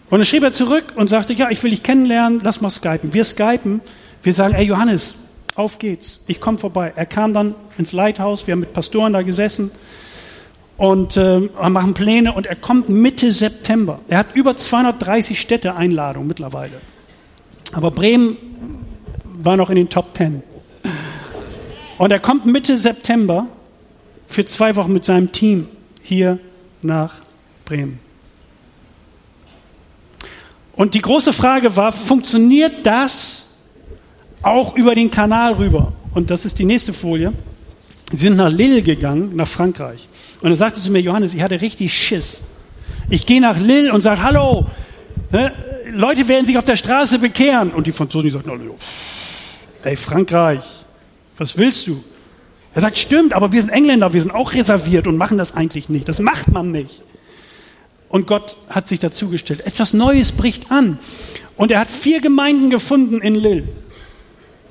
Und 0.09 0.17
dann 0.17 0.25
schrieb 0.25 0.41
er 0.41 0.51
zurück 0.51 0.93
und 0.95 1.11
sagte, 1.11 1.33
ja, 1.33 1.51
ich 1.51 1.61
will 1.61 1.69
dich 1.69 1.83
kennenlernen, 1.83 2.39
lass 2.41 2.59
mal 2.59 2.71
skypen. 2.71 3.13
Wir 3.13 3.23
skypen, 3.23 3.81
wir 4.23 4.33
sagen, 4.33 4.55
ey 4.55 4.65
Johannes, 4.65 5.13
auf 5.53 5.77
geht's, 5.77 6.21
ich 6.25 6.41
komme 6.41 6.57
vorbei. 6.57 6.91
Er 6.95 7.05
kam 7.05 7.33
dann 7.33 7.53
ins 7.77 7.91
Lighthouse, 7.91 8.47
wir 8.47 8.53
haben 8.53 8.61
mit 8.61 8.73
Pastoren 8.73 9.13
da 9.13 9.21
gesessen 9.21 9.69
und 10.75 11.17
äh, 11.17 11.39
machen 11.39 11.93
Pläne 11.93 12.33
und 12.33 12.47
er 12.47 12.55
kommt 12.55 12.89
Mitte 12.89 13.29
September. 13.29 13.99
Er 14.07 14.17
hat 14.17 14.35
über 14.35 14.57
230 14.57 15.39
Städte 15.39 15.75
Einladung 15.75 16.25
mittlerweile. 16.25 16.81
Aber 17.73 17.91
Bremen 17.91 18.37
war 19.23 19.55
noch 19.55 19.69
in 19.69 19.75
den 19.75 19.89
Top 19.89 20.17
10. 20.17 20.41
Und 21.99 22.11
er 22.11 22.19
kommt 22.19 22.47
Mitte 22.47 22.75
September 22.75 23.45
für 24.27 24.45
zwei 24.45 24.75
Wochen 24.75 24.93
mit 24.93 25.05
seinem 25.05 25.31
Team 25.31 25.67
hier 26.01 26.39
nach 26.81 27.13
Bremen. 27.65 27.99
Und 30.75 30.93
die 30.93 31.01
große 31.01 31.31
Frage 31.31 31.75
war, 31.75 31.91
funktioniert 31.91 32.85
das 32.85 33.47
auch 34.41 34.75
über 34.75 34.93
den 34.93 35.09
Kanal 35.09 35.53
rüber? 35.53 35.93
Und 36.13 36.29
das 36.29 36.45
ist 36.45 36.59
die 36.59 36.65
nächste 36.65 36.93
Folie. 36.93 37.33
Sie 38.11 38.27
sind 38.27 38.35
nach 38.35 38.51
Lille 38.51 38.81
gegangen, 38.81 39.35
nach 39.35 39.47
Frankreich. 39.47 40.07
Und 40.41 40.49
er 40.49 40.55
sagte 40.55 40.79
zu 40.79 40.91
mir, 40.91 41.01
Johannes, 41.01 41.33
ich 41.33 41.41
hatte 41.41 41.59
richtig 41.61 41.93
Schiss. 41.93 42.41
Ich 43.09 43.25
gehe 43.25 43.41
nach 43.41 43.57
Lille 43.57 43.93
und 43.93 44.01
sage, 44.01 44.21
hallo, 44.21 44.67
ne, 45.31 45.53
Leute 45.91 46.27
werden 46.27 46.45
sich 46.45 46.57
auf 46.57 46.65
der 46.65 46.75
Straße 46.75 47.19
bekehren. 47.19 47.73
Und 47.73 47.87
die 47.87 47.91
Franzosen 47.91 48.25
die 48.25 48.31
sagten, 48.31 48.51
ey, 49.83 49.95
Frankreich, 49.95 50.63
was 51.37 51.57
willst 51.57 51.87
du? 51.87 52.03
Er 52.75 52.81
sagt, 52.81 52.97
stimmt, 52.97 53.33
aber 53.33 53.53
wir 53.53 53.61
sind 53.61 53.71
Engländer, 53.71 54.13
wir 54.13 54.21
sind 54.21 54.31
auch 54.31 54.53
reserviert 54.53 55.07
und 55.07 55.15
machen 55.15 55.37
das 55.37 55.55
eigentlich 55.55 55.87
nicht. 55.87 56.09
Das 56.09 56.19
macht 56.19 56.51
man 56.51 56.71
nicht. 56.71 57.03
Und 58.09 58.27
Gott 58.27 58.57
hat 58.69 58.89
sich 58.89 58.99
dazugestellt. 58.99 59.65
Etwas 59.65 59.93
Neues 59.93 60.33
bricht 60.33 60.71
an. 60.71 60.99
Und 61.55 61.71
er 61.71 61.79
hat 61.79 61.89
vier 61.89 62.19
Gemeinden 62.19 62.69
gefunden 62.69 63.21
in 63.21 63.35
Lille, 63.35 63.63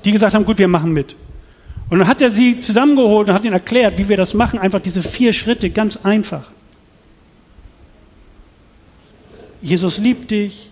die 0.05 0.11
gesagt 0.11 0.35
haben, 0.35 0.45
gut, 0.45 0.59
wir 0.59 0.67
machen 0.67 0.93
mit. 0.93 1.15
Und 1.89 1.97
dann 1.97 2.07
hat 2.07 2.21
er 2.21 2.29
sie 2.29 2.59
zusammengeholt 2.59 3.27
und 3.27 3.33
hat 3.33 3.43
ihnen 3.43 3.53
erklärt, 3.53 3.97
wie 3.97 4.07
wir 4.07 4.17
das 4.17 4.35
machen. 4.35 4.59
Einfach 4.59 4.79
diese 4.79 5.01
vier 5.01 5.33
Schritte, 5.33 5.71
ganz 5.71 5.97
einfach. 5.97 6.51
Jesus 9.63 9.97
liebt 9.97 10.29
dich. 10.29 10.69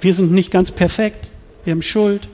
Wir 0.00 0.12
sind 0.12 0.32
nicht 0.32 0.50
ganz 0.50 0.72
perfekt. 0.72 1.28
Wir 1.64 1.70
haben 1.70 1.82
Schuld. 1.82 2.28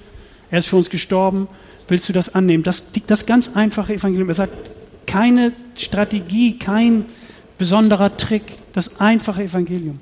Er 0.51 0.61
ist 0.61 0.69
für 0.69 0.77
uns 0.77 0.89
gestorben. 0.89 1.47
Willst 1.89 2.09
du 2.09 2.13
das 2.13 2.35
annehmen? 2.35 2.63
Das, 2.63 2.93
das 3.07 3.27
ganz 3.27 3.57
einfache 3.57 3.95
Evangelium. 3.95 4.29
Er 4.29 4.35
sagt, 4.35 4.53
keine 5.07 5.53
Strategie, 5.75 6.59
kein 6.59 7.07
besonderer 7.57 8.17
Trick. 8.17 8.43
Das 8.73 9.01
einfache 9.01 9.43
Evangelium. 9.45 9.99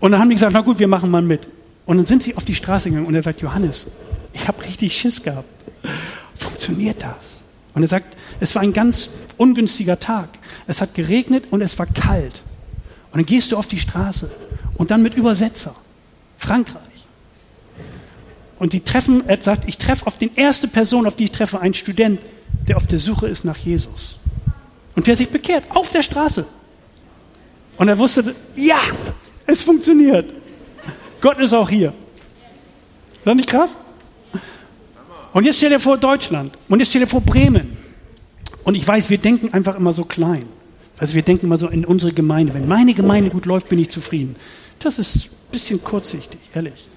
Und 0.00 0.12
dann 0.12 0.20
haben 0.20 0.28
die 0.28 0.36
gesagt, 0.36 0.52
na 0.52 0.60
gut, 0.60 0.78
wir 0.78 0.88
machen 0.88 1.10
mal 1.10 1.22
mit. 1.22 1.48
Und 1.84 1.96
dann 1.96 2.06
sind 2.06 2.22
sie 2.22 2.36
auf 2.36 2.44
die 2.44 2.54
Straße 2.54 2.90
gegangen 2.90 3.06
und 3.06 3.14
er 3.14 3.22
sagt, 3.22 3.40
Johannes, 3.40 3.86
ich 4.32 4.46
habe 4.48 4.62
richtig 4.64 4.96
Schiss 4.96 5.22
gehabt. 5.22 5.48
Funktioniert 6.34 7.02
das? 7.02 7.40
Und 7.74 7.82
er 7.82 7.88
sagt, 7.88 8.16
es 8.40 8.54
war 8.54 8.62
ein 8.62 8.72
ganz 8.72 9.10
ungünstiger 9.36 9.98
Tag. 9.98 10.28
Es 10.66 10.80
hat 10.80 10.94
geregnet 10.94 11.44
und 11.50 11.60
es 11.60 11.78
war 11.78 11.86
kalt. 11.86 12.42
Und 13.12 13.18
dann 13.18 13.26
gehst 13.26 13.52
du 13.52 13.56
auf 13.56 13.66
die 13.66 13.78
Straße 13.78 14.30
und 14.76 14.90
dann 14.90 15.02
mit 15.02 15.14
Übersetzer. 15.14 15.74
Frankreich. 16.38 16.95
Und 18.58 18.72
die 18.72 18.80
treffen, 18.80 19.28
er 19.28 19.40
sagt, 19.40 19.68
ich 19.68 19.76
treffe 19.76 20.06
auf 20.06 20.16
die 20.16 20.30
erste 20.34 20.68
Person, 20.68 21.06
auf 21.06 21.16
die 21.16 21.24
ich 21.24 21.32
treffe, 21.32 21.60
einen 21.60 21.74
Student, 21.74 22.20
der 22.68 22.76
auf 22.76 22.86
der 22.86 22.98
Suche 22.98 23.28
ist 23.28 23.44
nach 23.44 23.56
Jesus. 23.56 24.18
Und 24.94 25.06
der 25.06 25.16
sich 25.16 25.28
bekehrt, 25.28 25.64
auf 25.70 25.90
der 25.90 26.02
Straße. 26.02 26.46
Und 27.76 27.88
er 27.88 27.98
wusste, 27.98 28.34
ja, 28.54 28.78
es 29.46 29.62
funktioniert. 29.62 30.34
Gott 31.20 31.38
ist 31.38 31.52
auch 31.52 31.68
hier. 31.68 31.92
Ist 32.52 33.26
das 33.26 33.34
nicht 33.34 33.48
krass? 33.48 33.78
Und 35.34 35.44
jetzt 35.44 35.56
stell 35.56 35.70
dir 35.70 35.80
vor 35.80 35.98
Deutschland. 35.98 36.56
Und 36.68 36.78
jetzt 36.78 36.88
stell 36.88 37.02
dir 37.02 37.06
vor 37.06 37.20
Bremen. 37.20 37.76
Und 38.64 38.74
ich 38.74 38.86
weiß, 38.86 39.10
wir 39.10 39.18
denken 39.18 39.52
einfach 39.52 39.76
immer 39.76 39.92
so 39.92 40.04
klein. 40.04 40.46
Also 40.98 41.14
wir 41.14 41.22
denken 41.22 41.46
immer 41.46 41.58
so 41.58 41.68
in 41.68 41.84
unsere 41.84 42.12
Gemeinde. 42.12 42.54
Wenn 42.54 42.66
meine 42.66 42.94
Gemeinde 42.94 43.28
gut 43.28 43.44
läuft, 43.44 43.68
bin 43.68 43.78
ich 43.78 43.90
zufrieden. 43.90 44.36
Das 44.78 44.98
ist 44.98 45.26
ein 45.26 45.52
bisschen 45.52 45.84
kurzsichtig, 45.84 46.40
ehrlich. 46.54 46.88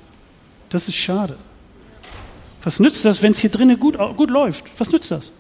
Das 0.70 0.88
ist 0.88 0.96
schade. 0.96 1.36
Was 2.64 2.80
nützt 2.80 3.06
das, 3.06 3.22
wenn 3.22 3.32
es 3.32 3.40
hier 3.40 3.50
drinnen 3.50 3.80
gut, 3.80 3.98
gut 4.18 4.30
läuft? 4.30 4.66
Was 4.78 4.92
nützt 4.92 5.12
das? 5.12 5.32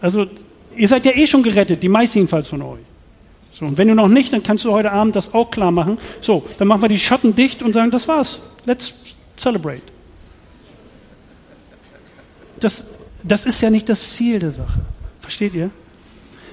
Also, 0.00 0.26
ihr 0.76 0.88
seid 0.88 1.06
ja 1.06 1.12
eh 1.12 1.26
schon 1.26 1.42
gerettet, 1.42 1.82
die 1.82 1.88
meisten 1.88 2.18
jedenfalls 2.18 2.48
von 2.48 2.62
euch. 2.62 2.80
So, 3.52 3.64
und 3.64 3.78
wenn 3.78 3.88
du 3.88 3.94
noch 3.94 4.08
nicht, 4.08 4.32
dann 4.32 4.42
kannst 4.42 4.66
du 4.66 4.72
heute 4.72 4.92
Abend 4.92 5.16
das 5.16 5.32
auch 5.32 5.50
klar 5.50 5.70
machen. 5.70 5.96
So, 6.20 6.44
dann 6.58 6.68
machen 6.68 6.82
wir 6.82 6.90
die 6.90 6.98
Schotten 6.98 7.34
dicht 7.34 7.62
und 7.62 7.72
sagen, 7.72 7.90
das 7.90 8.06
war's. 8.06 8.40
Let's 8.66 8.94
celebrate. 9.38 9.82
Das, 12.60 12.96
das 13.22 13.46
ist 13.46 13.62
ja 13.62 13.70
nicht 13.70 13.88
das 13.88 14.14
Ziel 14.14 14.38
der 14.38 14.50
Sache. 14.50 14.80
Versteht 15.20 15.54
ihr? 15.54 15.70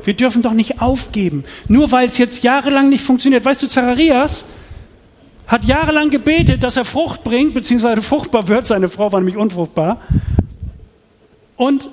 Wir 0.05 0.13
dürfen 0.13 0.41
doch 0.41 0.53
nicht 0.53 0.81
aufgeben. 0.81 1.43
Nur 1.67 1.91
weil 1.91 2.07
es 2.07 2.17
jetzt 2.17 2.43
jahrelang 2.43 2.89
nicht 2.89 3.03
funktioniert. 3.03 3.43
Weißt 3.43 3.61
du, 3.61 3.67
Zacharias 3.67 4.45
hat 5.47 5.63
jahrelang 5.65 6.09
gebetet, 6.09 6.63
dass 6.63 6.77
er 6.77 6.85
Frucht 6.85 7.23
bringt, 7.23 7.53
beziehungsweise 7.53 8.01
fruchtbar 8.01 8.47
wird. 8.47 8.67
Seine 8.67 8.87
Frau 8.89 9.11
war 9.11 9.19
nämlich 9.19 9.37
unfruchtbar. 9.37 10.01
Und 11.57 11.89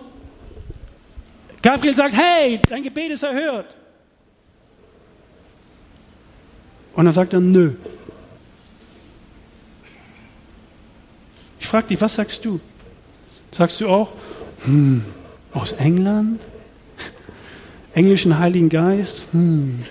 Gabriel 1.63 1.95
sagt, 1.95 2.15
hey, 2.17 2.61
dein 2.69 2.83
Gebet 2.83 3.11
ist 3.11 3.23
erhört. 3.23 3.67
Und 6.95 7.05
dann 7.05 7.15
sagt 7.15 7.33
er, 7.33 7.41
nö. 7.41 7.73
Ich 11.59 11.67
frage 11.67 11.89
dich, 11.89 12.01
was 12.01 12.15
sagst 12.15 12.45
du? 12.45 12.61
Sagst 13.53 13.81
du 13.81 13.89
auch, 13.89 14.13
hm, 14.65 15.05
aus 15.53 15.73
England? 15.73 16.45
Englischen 17.95 18.39
Heiligen 18.39 18.69
Geist? 18.69 19.25
Hm. 19.33 19.85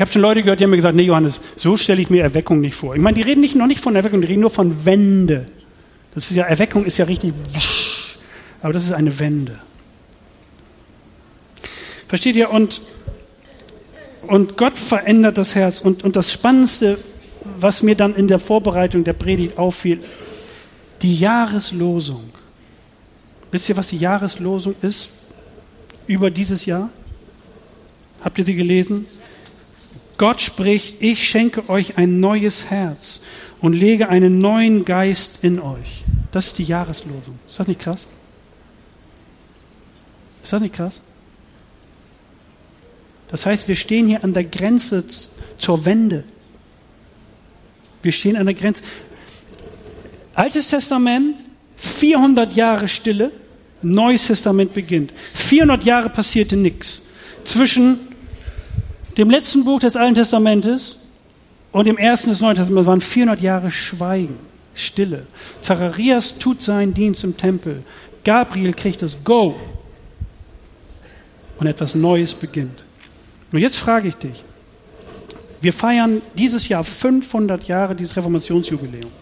Ich 0.00 0.02
habe 0.02 0.12
schon 0.12 0.22
Leute 0.22 0.42
gehört, 0.42 0.58
die 0.58 0.64
haben 0.64 0.70
mir 0.70 0.76
gesagt, 0.76 0.96
nee 0.96 1.02
Johannes, 1.02 1.42
so 1.56 1.76
stelle 1.76 2.00
ich 2.00 2.08
mir 2.08 2.22
Erweckung 2.22 2.62
nicht 2.62 2.74
vor. 2.74 2.96
Ich 2.96 3.02
meine, 3.02 3.16
die 3.16 3.20
reden 3.20 3.42
nicht, 3.42 3.54
noch 3.54 3.66
nicht 3.66 3.82
von 3.82 3.94
Erweckung, 3.94 4.22
die 4.22 4.28
reden 4.28 4.40
nur 4.40 4.48
von 4.48 4.86
Wende. 4.86 5.42
Das 6.14 6.30
ist 6.30 6.38
ja, 6.38 6.44
Erweckung 6.44 6.86
ist 6.86 6.96
ja 6.96 7.04
richtig, 7.04 7.34
aber 8.62 8.72
das 8.72 8.84
ist 8.84 8.92
eine 8.92 9.18
Wende. 9.18 9.58
Versteht 12.08 12.34
ihr? 12.34 12.50
Und, 12.50 12.80
und 14.26 14.56
Gott 14.56 14.78
verändert 14.78 15.36
das 15.36 15.54
Herz. 15.54 15.80
Und, 15.80 16.02
und 16.02 16.16
das 16.16 16.32
Spannendste, 16.32 16.96
was 17.56 17.82
mir 17.82 17.94
dann 17.94 18.14
in 18.14 18.26
der 18.26 18.38
Vorbereitung 18.38 19.04
der 19.04 19.12
Predigt 19.12 19.58
auffiel, 19.58 20.00
die 21.02 21.14
Jahreslosung. 21.14 22.30
Wisst 23.50 23.68
ihr, 23.68 23.76
was 23.76 23.88
die 23.88 23.98
Jahreslosung 23.98 24.76
ist 24.80 25.10
über 26.06 26.30
dieses 26.30 26.64
Jahr? 26.64 26.88
Habt 28.24 28.38
ihr 28.38 28.46
sie 28.46 28.54
gelesen? 28.54 29.04
Gott 30.20 30.42
spricht, 30.42 31.00
ich 31.00 31.26
schenke 31.26 31.70
euch 31.70 31.96
ein 31.96 32.20
neues 32.20 32.68
Herz 32.68 33.22
und 33.62 33.72
lege 33.72 34.10
einen 34.10 34.36
neuen 34.36 34.84
Geist 34.84 35.38
in 35.40 35.58
euch. 35.58 36.04
Das 36.30 36.48
ist 36.48 36.58
die 36.58 36.64
Jahreslosung. 36.64 37.38
Ist 37.48 37.58
das 37.58 37.68
nicht 37.68 37.80
krass? 37.80 38.06
Ist 40.42 40.52
das 40.52 40.60
nicht 40.60 40.74
krass? 40.74 41.00
Das 43.28 43.46
heißt, 43.46 43.66
wir 43.66 43.76
stehen 43.76 44.08
hier 44.08 44.22
an 44.22 44.34
der 44.34 44.44
Grenze 44.44 45.06
zur 45.56 45.86
Wende. 45.86 46.24
Wir 48.02 48.12
stehen 48.12 48.36
an 48.36 48.44
der 48.44 48.54
Grenze. 48.54 48.82
Altes 50.34 50.68
Testament, 50.68 51.38
400 51.76 52.52
Jahre 52.52 52.88
Stille, 52.88 53.32
Neues 53.80 54.26
Testament 54.26 54.74
beginnt. 54.74 55.14
400 55.32 55.82
Jahre 55.84 56.10
passierte 56.10 56.58
nichts. 56.58 57.00
Zwischen 57.44 58.09
dem 59.20 59.28
letzten 59.28 59.64
Buch 59.64 59.80
des 59.80 59.96
Alten 59.96 60.14
Testamentes 60.14 60.96
und 61.72 61.86
dem 61.86 61.98
ersten 61.98 62.30
des 62.30 62.40
Neuen 62.40 62.56
Testaments 62.56 62.86
waren 62.86 63.02
400 63.02 63.42
Jahre 63.42 63.70
Schweigen, 63.70 64.38
Stille. 64.72 65.26
Zacharias 65.60 66.38
tut 66.38 66.62
seinen 66.62 66.94
Dienst 66.94 67.22
im 67.22 67.36
Tempel. 67.36 67.82
Gabriel 68.24 68.72
kriegt 68.72 69.02
das 69.02 69.22
Go. 69.22 69.56
Und 71.58 71.66
etwas 71.66 71.94
Neues 71.94 72.34
beginnt. 72.34 72.82
Nur 73.52 73.60
jetzt 73.60 73.76
frage 73.76 74.08
ich 74.08 74.16
dich, 74.16 74.42
wir 75.60 75.74
feiern 75.74 76.22
dieses 76.34 76.66
Jahr 76.68 76.82
500 76.82 77.64
Jahre 77.64 77.94
dieses 77.94 78.16
Reformationsjubiläum. 78.16 79.12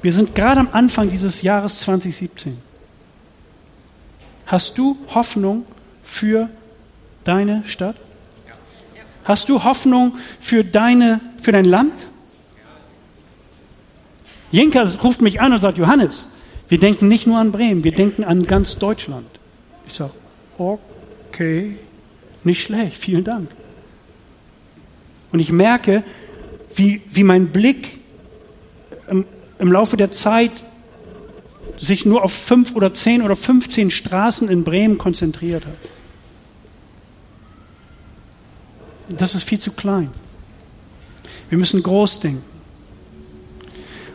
Wir 0.00 0.12
sind 0.12 0.34
gerade 0.34 0.60
am 0.60 0.70
Anfang 0.72 1.10
dieses 1.10 1.42
Jahres 1.42 1.80
2017. 1.80 2.56
Hast 4.46 4.78
du 4.78 4.96
Hoffnung 5.14 5.66
für 6.02 6.48
deine 7.24 7.62
Stadt? 7.66 7.96
Hast 9.24 9.48
du 9.48 9.64
Hoffnung 9.64 10.16
für, 10.38 10.64
deine, 10.64 11.20
für 11.40 11.52
dein 11.52 11.64
Land? 11.64 12.08
Jenkas 14.50 15.02
ruft 15.02 15.22
mich 15.22 15.40
an 15.40 15.52
und 15.52 15.58
sagt, 15.58 15.78
Johannes, 15.78 16.28
wir 16.68 16.78
denken 16.78 17.08
nicht 17.08 17.26
nur 17.26 17.38
an 17.38 17.50
Bremen, 17.50 17.84
wir 17.84 17.92
denken 17.92 18.22
an 18.22 18.44
ganz 18.44 18.76
Deutschland. 18.78 19.26
Ich 19.86 19.94
sage, 19.94 20.12
okay. 20.58 21.78
Nicht 22.44 22.62
schlecht, 22.62 22.96
vielen 22.96 23.24
Dank. 23.24 23.48
Und 25.32 25.40
ich 25.40 25.50
merke, 25.50 26.04
wie, 26.74 27.02
wie 27.10 27.24
mein 27.24 27.48
Blick 27.48 27.98
im, 29.08 29.24
im 29.58 29.72
Laufe 29.72 29.96
der 29.96 30.10
Zeit 30.10 30.64
sich 31.78 32.04
nur 32.04 32.22
auf 32.22 32.32
fünf 32.32 32.76
oder 32.76 32.94
zehn 32.94 33.22
oder 33.22 33.34
15 33.34 33.90
Straßen 33.90 34.48
in 34.48 34.64
Bremen 34.64 34.98
konzentriert 34.98 35.64
hat. 35.66 35.93
Das 39.08 39.34
ist 39.34 39.44
viel 39.44 39.58
zu 39.58 39.72
klein. 39.72 40.10
Wir 41.48 41.58
müssen 41.58 41.82
groß 41.82 42.20
denken. 42.20 42.42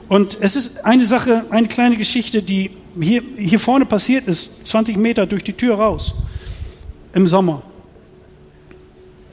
Und 0.08 0.38
es 0.42 0.56
ist 0.56 0.86
eine 0.86 1.06
Sache, 1.06 1.46
eine 1.52 1.68
kleine 1.68 1.96
Geschichte, 1.96 2.42
die 2.42 2.72
hier, 3.00 3.22
hier 3.38 3.60
vorne 3.60 3.86
passiert 3.86 4.28
ist, 4.28 4.68
20 4.68 4.98
Meter 4.98 5.28
durch 5.28 5.44
die 5.44 5.54
Tür 5.54 5.76
raus, 5.76 6.16
im 7.14 7.28
Sommer 7.28 7.62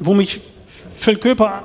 wo 0.01 0.15
mich 0.15 0.41
Phil 0.67 1.17
Köper 1.17 1.65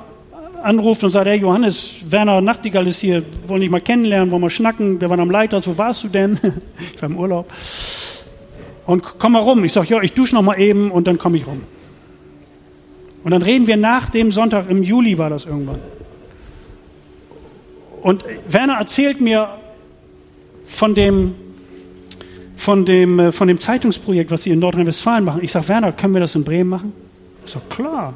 anruft 0.62 1.02
und 1.04 1.10
sagt, 1.10 1.26
hey 1.26 1.38
Johannes, 1.38 1.96
Werner 2.06 2.40
Nachtigall 2.40 2.86
ist 2.86 3.00
hier, 3.00 3.24
wollen 3.46 3.60
dich 3.60 3.70
mal 3.70 3.80
kennenlernen, 3.80 4.30
wollen 4.30 4.42
wir 4.42 4.50
schnacken, 4.50 5.00
wir 5.00 5.10
waren 5.10 5.20
am 5.20 5.30
Leiter, 5.30 5.60
wo 5.66 5.76
warst 5.76 6.04
du 6.04 6.08
denn? 6.08 6.38
ich 6.94 7.02
war 7.02 7.08
im 7.08 7.18
Urlaub. 7.18 7.52
Und 8.86 9.02
komm 9.18 9.32
mal 9.32 9.40
rum. 9.40 9.64
Ich 9.64 9.72
sage, 9.72 9.88
ja, 9.88 10.02
ich 10.02 10.12
dusche 10.12 10.34
noch 10.34 10.42
mal 10.42 10.60
eben 10.60 10.90
und 10.90 11.06
dann 11.06 11.18
komme 11.18 11.36
ich 11.36 11.46
rum. 11.46 11.62
Und 13.24 13.30
dann 13.30 13.42
reden 13.42 13.66
wir 13.66 13.76
nach 13.76 14.08
dem 14.08 14.32
Sonntag, 14.32 14.68
im 14.68 14.82
Juli 14.82 15.18
war 15.18 15.30
das 15.30 15.46
irgendwann. 15.46 15.78
Und 18.02 18.24
Werner 18.48 18.74
erzählt 18.74 19.20
mir 19.20 19.48
von 20.64 20.94
dem, 20.94 21.34
von 22.56 22.84
dem, 22.84 23.18
äh, 23.18 23.32
von 23.32 23.48
dem 23.48 23.60
Zeitungsprojekt, 23.60 24.30
was 24.30 24.42
sie 24.42 24.50
in 24.50 24.58
Nordrhein-Westfalen 24.58 25.24
machen. 25.24 25.42
Ich 25.42 25.52
sage, 25.52 25.68
Werner, 25.68 25.92
können 25.92 26.14
wir 26.14 26.20
das 26.20 26.34
in 26.34 26.44
Bremen 26.44 26.70
machen? 26.70 26.92
Ich 27.46 27.52
sage, 27.52 27.66
klar. 27.68 28.14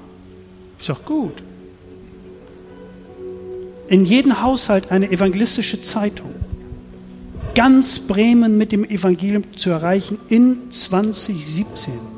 Ich 0.79 0.85
sage, 0.85 1.01
gut. 1.05 1.42
In 3.88 4.05
jedem 4.05 4.42
Haushalt 4.42 4.90
eine 4.90 5.11
evangelistische 5.11 5.81
Zeitung. 5.83 6.35
Ganz 7.55 8.01
Bremen 8.01 8.59
mit 8.59 8.73
dem 8.73 8.85
Evangelium 8.85 9.45
zu 9.57 9.71
erreichen 9.71 10.19
in 10.29 10.71
2017. 10.71 12.15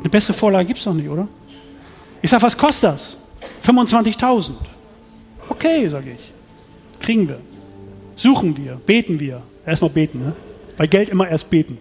Eine 0.00 0.08
bessere 0.10 0.32
Vorlage 0.32 0.66
gibt 0.66 0.78
es 0.78 0.86
noch 0.86 0.94
nicht, 0.94 1.08
oder? 1.08 1.28
Ich 2.22 2.30
sage, 2.30 2.42
was 2.42 2.56
kostet 2.56 2.90
das? 2.90 3.18
25.000. 3.64 4.52
Okay, 5.48 5.88
sage 5.88 6.12
ich. 6.12 6.32
Kriegen 7.00 7.28
wir. 7.28 7.40
Suchen 8.14 8.56
wir. 8.56 8.80
Beten 8.86 9.20
wir. 9.20 9.42
Erstmal 9.66 9.90
beten, 9.90 10.20
ne? 10.20 10.32
Bei 10.76 10.86
Geld 10.86 11.08
immer 11.08 11.28
erst 11.28 11.50
beten. 11.50 11.78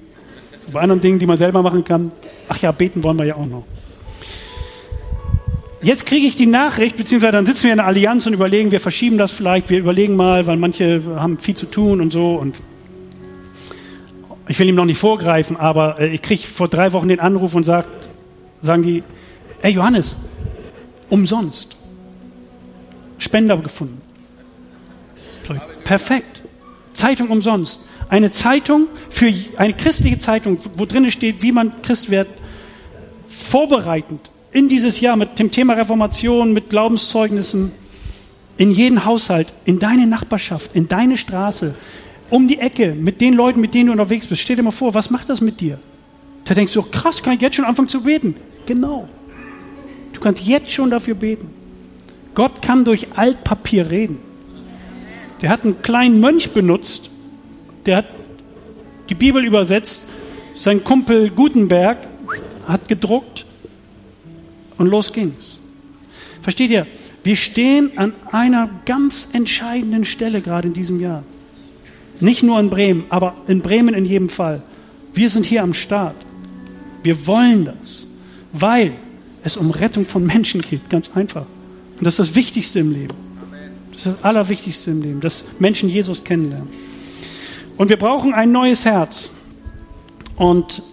Bei 0.73 0.81
anderen 0.81 1.01
Dingen, 1.01 1.19
die 1.19 1.25
man 1.25 1.37
selber 1.37 1.61
machen 1.61 1.83
kann, 1.83 2.11
ach 2.49 2.57
ja, 2.59 2.71
beten 2.71 3.03
wollen 3.03 3.17
wir 3.17 3.25
ja 3.25 3.35
auch 3.35 3.45
noch. 3.45 3.63
Jetzt 5.81 6.05
kriege 6.05 6.25
ich 6.25 6.35
die 6.35 6.47
Nachricht, 6.47 6.97
beziehungsweise 6.97 7.33
dann 7.33 7.45
sitzen 7.45 7.65
wir 7.65 7.71
in 7.71 7.77
der 7.77 7.85
Allianz 7.85 8.25
und 8.25 8.33
überlegen, 8.33 8.71
wir 8.71 8.79
verschieben 8.79 9.17
das 9.17 9.31
vielleicht, 9.31 9.69
wir 9.69 9.79
überlegen 9.79 10.15
mal, 10.15 10.47
weil 10.47 10.57
manche 10.57 11.01
haben 11.15 11.37
viel 11.37 11.55
zu 11.55 11.67
tun 11.67 12.01
und 12.01 12.11
so. 12.11 12.35
Und 12.35 12.57
ich 14.47 14.59
will 14.59 14.69
ihm 14.69 14.75
noch 14.75 14.85
nicht 14.85 14.97
vorgreifen, 14.97 15.57
aber 15.57 15.99
äh, 15.99 16.07
ich 16.13 16.21
kriege 16.21 16.43
vor 16.43 16.67
drei 16.67 16.93
Wochen 16.93 17.07
den 17.07 17.19
Anruf 17.19 17.55
und 17.55 17.63
sagt, 17.63 17.89
sagen 18.61 18.83
die, 18.83 19.03
ey 19.61 19.71
Johannes, 19.71 20.17
umsonst. 21.09 21.75
Spender 23.17 23.57
gefunden. 23.57 24.01
Perfekt. 25.83 26.43
Zeitung 26.93 27.29
umsonst. 27.29 27.79
eine 28.09 28.31
Zeitung, 28.31 28.87
für 29.09 29.33
eine 29.57 29.73
christliche 29.73 30.17
Zeitung, 30.17 30.57
wo 30.75 30.85
drin 30.85 31.09
steht, 31.11 31.41
wie 31.41 31.51
man 31.51 31.81
Christ 31.81 32.09
wird, 32.09 32.27
vorbereitend 33.27 34.31
in 34.51 34.69
dieses 34.69 35.01
Jahr 35.01 35.15
mit 35.17 35.39
dem 35.39 35.51
Thema 35.51 35.73
Reformation, 35.73 36.53
mit 36.53 36.69
Glaubenszeugnissen, 36.69 37.71
in 38.57 38.71
jeden 38.71 39.05
Haushalt, 39.05 39.53
in 39.65 39.79
deine 39.79 40.07
Nachbarschaft, 40.07 40.75
in 40.75 40.87
deine 40.87 41.17
Straße, 41.17 41.75
um 42.29 42.47
die 42.47 42.59
Ecke, 42.59 42.93
mit 42.93 43.21
den 43.21 43.33
Leuten, 43.33 43.61
mit 43.61 43.73
denen 43.73 43.87
du 43.87 43.91
unterwegs 43.93 44.27
bist. 44.27 44.41
Stell 44.41 44.55
dir 44.55 44.63
mal 44.63 44.71
vor, 44.71 44.93
was 44.93 45.09
macht 45.09 45.29
das 45.29 45.41
mit 45.41 45.61
dir? 45.61 45.79
Da 46.45 46.53
denkst 46.53 46.73
du, 46.73 46.81
krass, 46.81 47.21
kann 47.21 47.33
ich 47.33 47.41
jetzt 47.41 47.55
schon 47.55 47.65
anfangen 47.65 47.89
zu 47.89 48.01
beten? 48.01 48.35
Genau. 48.65 49.07
Du 50.13 50.19
kannst 50.19 50.45
jetzt 50.45 50.71
schon 50.71 50.89
dafür 50.89 51.15
beten. 51.15 51.49
Gott 52.33 52.61
kann 52.61 52.85
durch 52.85 53.17
Altpapier 53.17 53.89
reden. 53.89 54.19
Der 55.41 55.49
hat 55.49 55.63
einen 55.63 55.81
kleinen 55.81 56.19
Mönch 56.19 56.51
benutzt, 56.51 57.11
der 57.85 57.97
hat 57.97 58.07
die 59.09 59.15
Bibel 59.15 59.45
übersetzt, 59.45 60.07
sein 60.53 60.83
Kumpel 60.83 61.29
Gutenberg 61.29 61.97
hat 62.67 62.87
gedruckt 62.87 63.45
und 64.77 64.87
los 64.87 65.13
ging's. 65.13 65.59
Versteht 66.41 66.71
ihr? 66.71 66.87
Wir 67.23 67.35
stehen 67.35 67.97
an 67.97 68.13
einer 68.31 68.69
ganz 68.85 69.29
entscheidenden 69.33 70.05
Stelle 70.05 70.41
gerade 70.41 70.67
in 70.67 70.73
diesem 70.73 70.99
Jahr. 70.99 71.23
Nicht 72.19 72.43
nur 72.43 72.59
in 72.59 72.69
Bremen, 72.69 73.05
aber 73.09 73.35
in 73.47 73.61
Bremen 73.61 73.93
in 73.93 74.05
jedem 74.05 74.29
Fall. 74.29 74.61
Wir 75.13 75.29
sind 75.29 75.45
hier 75.45 75.63
am 75.63 75.73
Start. 75.73 76.15
Wir 77.03 77.27
wollen 77.27 77.65
das, 77.65 78.05
weil 78.53 78.93
es 79.43 79.57
um 79.57 79.71
Rettung 79.71 80.05
von 80.05 80.25
Menschen 80.25 80.61
geht, 80.61 80.89
ganz 80.89 81.11
einfach. 81.15 81.45
Und 81.97 82.05
das 82.05 82.19
ist 82.19 82.29
das 82.29 82.35
Wichtigste 82.35 82.79
im 82.79 82.91
Leben. 82.91 83.13
Das 83.91 84.05
ist 84.05 84.17
das 84.17 84.23
Allerwichtigste 84.23 84.91
im 84.91 85.01
Leben, 85.01 85.21
dass 85.21 85.45
Menschen 85.59 85.89
Jesus 85.89 86.23
kennenlernen. 86.23 86.69
Und 87.77 87.89
wir 87.89 87.97
brauchen 87.97 88.33
ein 88.33 88.51
neues 88.51 88.85
Herz. 88.85 89.31
Und 90.35 90.83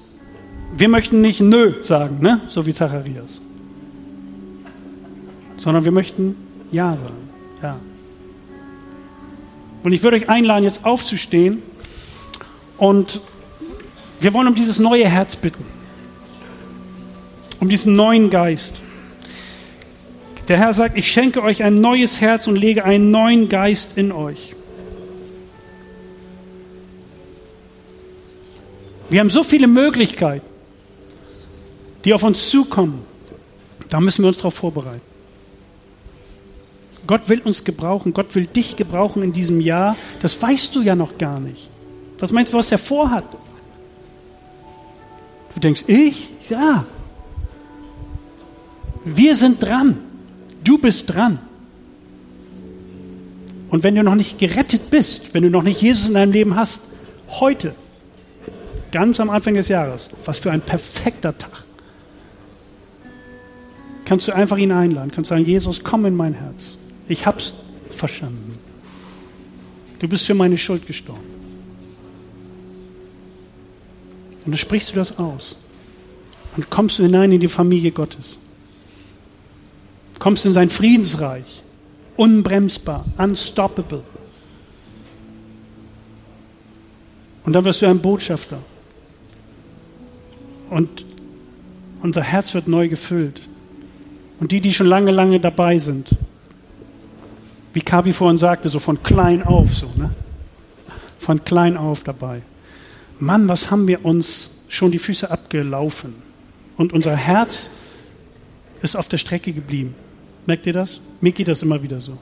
wir 0.77 0.89
möchten 0.89 1.21
nicht 1.21 1.41
Nö 1.41 1.83
sagen, 1.83 2.19
ne? 2.21 2.41
so 2.49 2.67
wie 2.67 2.73
Zacharias, 2.73 3.43
sondern 5.57 5.85
wir 5.85 5.93
möchten 5.93 6.35
Ja 6.73 6.93
sagen. 6.95 7.29
Ja. 7.63 7.77
Und 9.85 9.93
ich 9.93 10.03
würde 10.03 10.17
euch 10.17 10.31
einladen, 10.31 10.65
jetzt 10.65 10.87
aufzustehen 10.87 11.63
und 12.79 13.21
wir 14.19 14.33
wollen 14.33 14.49
um 14.49 14.55
dieses 14.55 14.79
neue 14.79 15.07
Herz 15.07 15.37
bitten, 15.37 15.63
um 17.61 17.69
diesen 17.69 17.95
neuen 17.95 18.31
Geist. 18.31 18.81
Der 20.49 20.57
Herr 20.57 20.73
sagt, 20.73 20.97
ich 20.97 21.13
schenke 21.13 21.43
euch 21.43 21.63
ein 21.63 21.75
neues 21.75 22.23
Herz 22.23 22.47
und 22.47 22.57
lege 22.57 22.83
einen 22.85 23.11
neuen 23.11 23.51
Geist 23.51 23.99
in 23.99 24.11
euch. 24.11 24.55
Wir 29.11 29.21
haben 29.21 29.31
so 29.31 29.45
viele 29.45 29.67
Möglichkeiten, 29.67 30.47
die 32.07 32.15
auf 32.15 32.23
uns 32.23 32.49
zukommen. 32.49 33.05
Da 33.91 34.01
müssen 34.01 34.23
wir 34.23 34.29
uns 34.29 34.39
darauf 34.39 34.55
vorbereiten. 34.55 35.14
Gott 37.07 37.29
will 37.29 37.41
uns 37.43 37.65
gebrauchen, 37.65 38.13
Gott 38.15 38.35
will 38.35 38.47
dich 38.47 38.77
gebrauchen 38.77 39.23
in 39.23 39.33
diesem 39.33 39.61
Jahr. 39.61 39.97
Das 40.23 40.41
weißt 40.41 40.75
du 40.75 40.83
ja 40.83 40.95
noch 40.95 41.19
gar 41.19 41.41
nicht. 41.41 41.69
Was 42.19 42.33
meinst 42.33 42.53
du, 42.53 42.59
was 42.59 42.73
er 42.73 42.79
vorhat? 42.79 43.25
Du 45.55 45.61
denkst, 45.61 45.85
ich? 45.87 46.31
Ja. 46.49 46.85
Wir 49.05 49.37
sind 49.37 49.63
dran. 49.63 50.01
Du 50.63 50.79
bist 50.79 51.15
dran. 51.15 51.39
Und 53.69 53.83
wenn 53.83 53.95
du 53.95 54.03
noch 54.03 54.15
nicht 54.15 54.39
gerettet 54.39 54.91
bist, 54.91 55.35
wenn 55.35 55.43
du 55.43 55.51
noch 55.51 55.63
nicht 55.63 55.83
Jesus 55.83 56.09
in 56.09 56.15
deinem 56.15 56.33
Leben 56.33 56.57
hast, 56.57 56.85
heute, 57.29 57.75
ganz 58.93 59.19
am 59.21 59.31
Anfang 59.31 59.55
des 59.55 59.69
Jahres, 59.69 60.11
was 60.25 60.39
für 60.39 60.51
ein 60.53 60.61
perfekter 60.61 61.37
Tag, 61.37 61.65
kannst 64.05 64.29
du 64.29 64.33
einfach 64.33 64.57
ihn 64.57 64.73
einladen, 64.73 65.11
kannst 65.11 65.31
sagen, 65.31 65.45
Jesus, 65.45 65.83
komm 65.83 66.05
in 66.07 66.15
mein 66.15 66.35
Herz. 66.35 66.79
Ich 67.09 67.27
hab's 67.27 67.55
verstanden. 67.91 68.59
Du 69.99 70.09
bist 70.09 70.27
für 70.27 70.35
meine 70.35 70.59
Schuld 70.59 70.87
gestorben. 70.87 71.35
Und 74.45 74.53
dann 74.53 74.59
sprichst 74.59 74.93
du 74.93 74.97
das 74.97 75.19
aus. 75.19 75.57
Und 76.57 76.71
kommst 76.71 76.99
du 76.99 77.03
hinein 77.03 77.33
in 77.33 77.41
die 77.41 77.49
Familie 77.49 77.91
Gottes 77.91 78.39
kommst 80.25 80.47
in 80.47 80.55
sein 80.55 80.71
Friedensreich. 80.71 81.63
Unbremsbar, 82.17 83.05
unstoppable. 83.19 84.03
Und 87.45 87.53
dann 87.53 87.63
wirst 87.67 87.83
du 87.83 87.87
ein 87.87 88.01
Botschafter. 88.01 88.59
Und 90.71 91.05
unser 92.03 92.23
Herz 92.23 92.55
wird 92.55 92.69
neu 92.69 92.89
gefüllt. 92.89 93.43
Und 94.41 94.51
die, 94.51 94.63
die 94.63 94.73
schon 94.73 94.87
lange, 94.87 95.11
lange 95.11 95.41
dabei 95.41 95.79
sind, 95.79 96.09
wie 97.75 97.83
Kavi 97.83 98.13
vorhin 98.13 98.39
sagte, 98.39 98.69
so 98.69 98.79
von 98.79 99.03
klein 99.03 99.43
auf, 99.43 99.75
so, 99.75 99.91
ne? 99.97 100.11
Von 101.19 101.45
klein 101.45 101.77
auf 101.77 102.05
dabei. 102.05 102.43
Mann, 103.19 103.49
was 103.49 103.71
haben 103.71 103.89
wir 103.89 104.05
uns 104.05 104.53
schon 104.69 104.93
die 104.93 104.99
Füße 104.99 105.31
abgelaufen? 105.31 106.15
Und 106.77 106.93
unser 106.93 107.17
Herz 107.17 107.71
ist 108.81 108.97
auf 108.97 109.09
der 109.09 109.19
Strecke 109.19 109.53
geblieben. 109.53 109.95
Merkt 110.47 110.67
ihr 110.67 110.73
das? 110.73 111.01
Mir 111.21 111.33
geht 111.33 111.49
das 111.49 111.63
immer 111.63 111.83
wieder 111.83 112.01
so. 112.01 112.19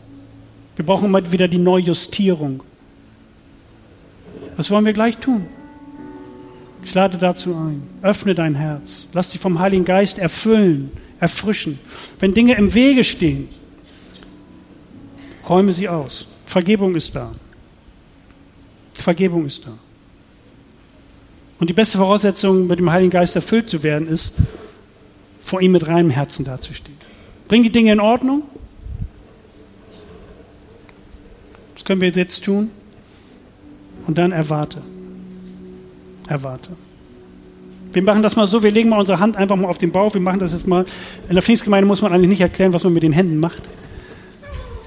Wir 0.76 0.86
brauchen 0.86 1.06
immer 1.06 1.30
wieder 1.30 1.48
die 1.48 1.58
Neujustierung. 1.58 2.62
Was 4.56 4.70
wollen 4.70 4.84
wir 4.84 4.92
gleich 4.92 5.18
tun? 5.18 5.46
Ich 6.84 6.94
lade 6.94 7.18
dazu 7.18 7.54
ein. 7.54 7.82
Öffne 8.00 8.34
dein 8.34 8.54
Herz. 8.54 9.08
Lass 9.12 9.30
dich 9.30 9.40
vom 9.40 9.58
Heiligen 9.58 9.84
Geist 9.84 10.18
erfüllen, 10.18 10.90
erfrischen. 11.20 11.78
Wenn 12.20 12.32
Dinge 12.32 12.54
im 12.54 12.72
Wege 12.74 13.04
stehen, 13.04 13.48
räume 15.48 15.72
sie 15.72 15.88
aus. 15.88 16.28
Vergebung 16.46 16.94
ist 16.94 17.14
da. 17.14 17.30
Vergebung 19.02 19.46
ist 19.46 19.66
da. 19.66 19.72
Und 21.58 21.68
die 21.68 21.74
beste 21.74 21.98
Voraussetzung, 21.98 22.66
mit 22.66 22.78
dem 22.78 22.90
Heiligen 22.90 23.10
Geist 23.10 23.36
erfüllt 23.36 23.68
zu 23.68 23.82
werden, 23.82 24.08
ist, 24.08 24.34
vor 25.40 25.60
ihm 25.60 25.72
mit 25.72 25.86
reinem 25.86 26.10
Herzen 26.10 26.44
dazustehen. 26.44 26.96
Bring 27.48 27.62
die 27.62 27.70
Dinge 27.70 27.92
in 27.92 28.00
Ordnung. 28.00 28.42
Das 31.74 31.84
können 31.84 32.00
wir 32.00 32.10
jetzt 32.10 32.44
tun. 32.44 32.70
Und 34.06 34.18
dann 34.18 34.32
erwarte. 34.32 34.82
Erwarte. 36.28 36.70
Wir 37.92 38.02
machen 38.02 38.22
das 38.22 38.36
mal 38.36 38.46
so, 38.46 38.62
wir 38.62 38.70
legen 38.70 38.88
mal 38.88 38.98
unsere 38.98 39.20
Hand 39.20 39.36
einfach 39.36 39.56
mal 39.56 39.68
auf 39.68 39.78
den 39.78 39.92
Bauch. 39.92 40.14
Wir 40.14 40.20
machen 40.20 40.40
das 40.40 40.52
jetzt 40.52 40.66
mal. 40.66 40.84
In 41.28 41.34
der 41.34 41.42
Pfingstgemeinde 41.42 41.86
muss 41.86 42.00
man 42.00 42.12
eigentlich 42.12 42.30
nicht 42.30 42.40
erklären, 42.40 42.72
was 42.72 42.84
man 42.84 42.94
mit 42.94 43.02
den 43.02 43.12
Händen 43.12 43.38
macht. 43.38 43.62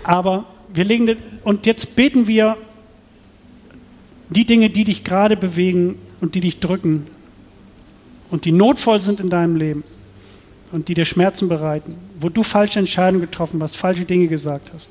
Aber 0.06 0.46
wir 0.72 0.84
legen, 0.84 1.18
und 1.44 1.66
jetzt 1.66 1.96
beten 1.96 2.28
wir 2.28 2.58
die 4.30 4.46
Dinge, 4.46 4.70
die 4.70 4.84
dich 4.84 5.04
gerade 5.04 5.36
bewegen 5.36 5.98
und 6.22 6.36
die 6.36 6.42
dich 6.42 6.60
drücken 6.60 7.08
und 8.30 8.46
die 8.46 8.52
notvoll 8.52 9.00
sind 9.02 9.20
in 9.20 9.30
deinem 9.30 9.56
Leben 9.56 9.84
und 10.72 10.90
die 10.90 10.94
dir 10.94 11.06
Schmerzen 11.06 11.50
bereiten, 11.50 11.96
wo 12.20 12.30
du 12.30 12.44
falsche 12.44 12.78
Entscheidungen 12.78 13.22
getroffen 13.22 13.64
hast, 13.64 13.78
falsche 13.78 14.06
Dinge 14.06 14.28
gesagt 14.28 14.72
hast, 14.76 14.90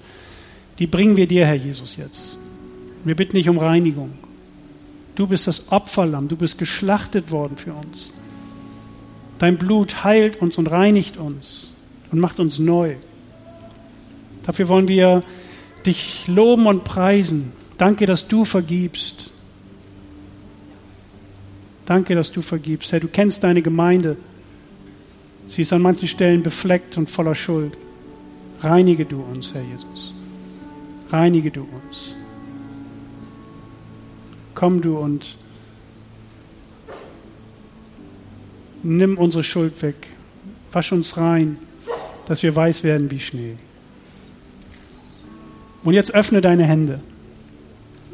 die 0.81 0.89
bringen 0.89 1.17
wir 1.17 1.29
dir, 1.29 1.47
Herr 1.47 1.55
Jesus, 1.55 1.97
jetzt. 1.97 2.37
Wir 3.05 3.15
bitten 3.15 3.37
dich 3.37 3.49
um 3.49 3.59
Reinigung. 3.59 4.11
Du 5.15 5.29
bist 5.29 5.47
das 5.47 5.71
Opferlamm, 5.71 6.27
du 6.27 6.37
bist 6.37 6.59
geschlachtet 6.59 7.31
worden 7.31 7.57
für 7.57 7.73
uns. 7.73 8.15
Dein 9.39 9.59
Blut 9.59 10.03
heilt 10.03 10.43
uns 10.43 10.59
und 10.59 10.67
reinigt 10.73 11.19
uns 11.19 11.75
und 12.11 12.19
macht 12.19 12.41
uns 12.41 12.59
neu. 12.59 12.97
Dafür 14.47 14.69
wollen 14.69 14.89
wir 14.89 15.23
dich 15.87 16.27
loben 16.29 16.67
und 16.67 16.85
preisen. 16.85 17.53
Danke, 17.79 18.07
dass 18.07 18.29
du 18.29 18.45
vergibst. 18.45 19.31
Danke, 21.87 22.15
dass 22.15 22.33
du 22.33 22.41
vergibst. 22.41 22.93
Herr, 22.93 23.01
du 23.01 23.09
kennst 23.09 23.45
deine 23.45 23.63
Gemeinde. 23.63 24.17
Sie 25.49 25.63
ist 25.63 25.73
an 25.73 25.83
manchen 25.83 26.09
Stellen 26.09 26.43
befleckt 26.43 26.97
und 26.97 27.11
voller 27.11 27.35
Schuld. 27.35 27.77
Reinige 28.61 29.05
du 29.05 29.21
uns, 29.21 29.53
Herr 29.53 29.63
Jesus. 29.63 30.15
Reinige 31.11 31.51
du 31.51 31.63
uns. 31.63 32.17
Komm 34.55 34.81
du 34.81 34.99
und 34.99 35.37
nimm 38.83 39.19
unsere 39.19 39.43
Schuld 39.43 39.83
weg. 39.83 39.97
Wasch 40.73 40.93
uns 40.93 41.17
rein, 41.17 41.59
dass 42.27 42.43
wir 42.43 42.55
weiß 42.57 42.85
werden 42.85 43.11
wie 43.11 43.21
Schnee. 43.21 43.57
Und 45.85 45.95
jetzt 45.95 46.15
öffne 46.15 46.41
deine 46.41 46.65
Hände. 46.67 47.01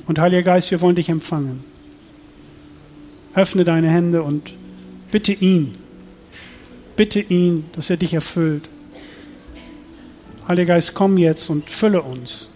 Und 0.06 0.18
Heiliger 0.18 0.42
Geist, 0.42 0.70
wir 0.70 0.80
wollen 0.80 0.96
dich 0.96 1.08
empfangen. 1.08 1.64
Öffne 3.34 3.64
deine 3.64 3.88
Hände 3.88 4.22
und 4.22 4.52
bitte 5.12 5.32
ihn. 5.32 5.74
Bitte 6.96 7.20
ihn, 7.20 7.64
dass 7.76 7.88
er 7.88 7.96
dich 7.96 8.12
erfüllt. 8.12 8.68
Heiliger 10.48 10.74
Geist, 10.74 10.94
komm 10.94 11.16
jetzt 11.16 11.48
und 11.48 11.70
fülle 11.70 12.02
uns. 12.02 12.50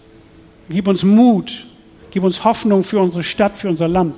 Gib 0.69 0.87
uns 0.87 1.03
Mut. 1.03 1.65
Gib 2.11 2.23
uns 2.23 2.43
Hoffnung 2.43 2.83
für 2.83 2.99
unsere 2.99 3.23
Stadt, 3.23 3.57
für 3.57 3.69
unser 3.69 3.87
Land. 3.87 4.15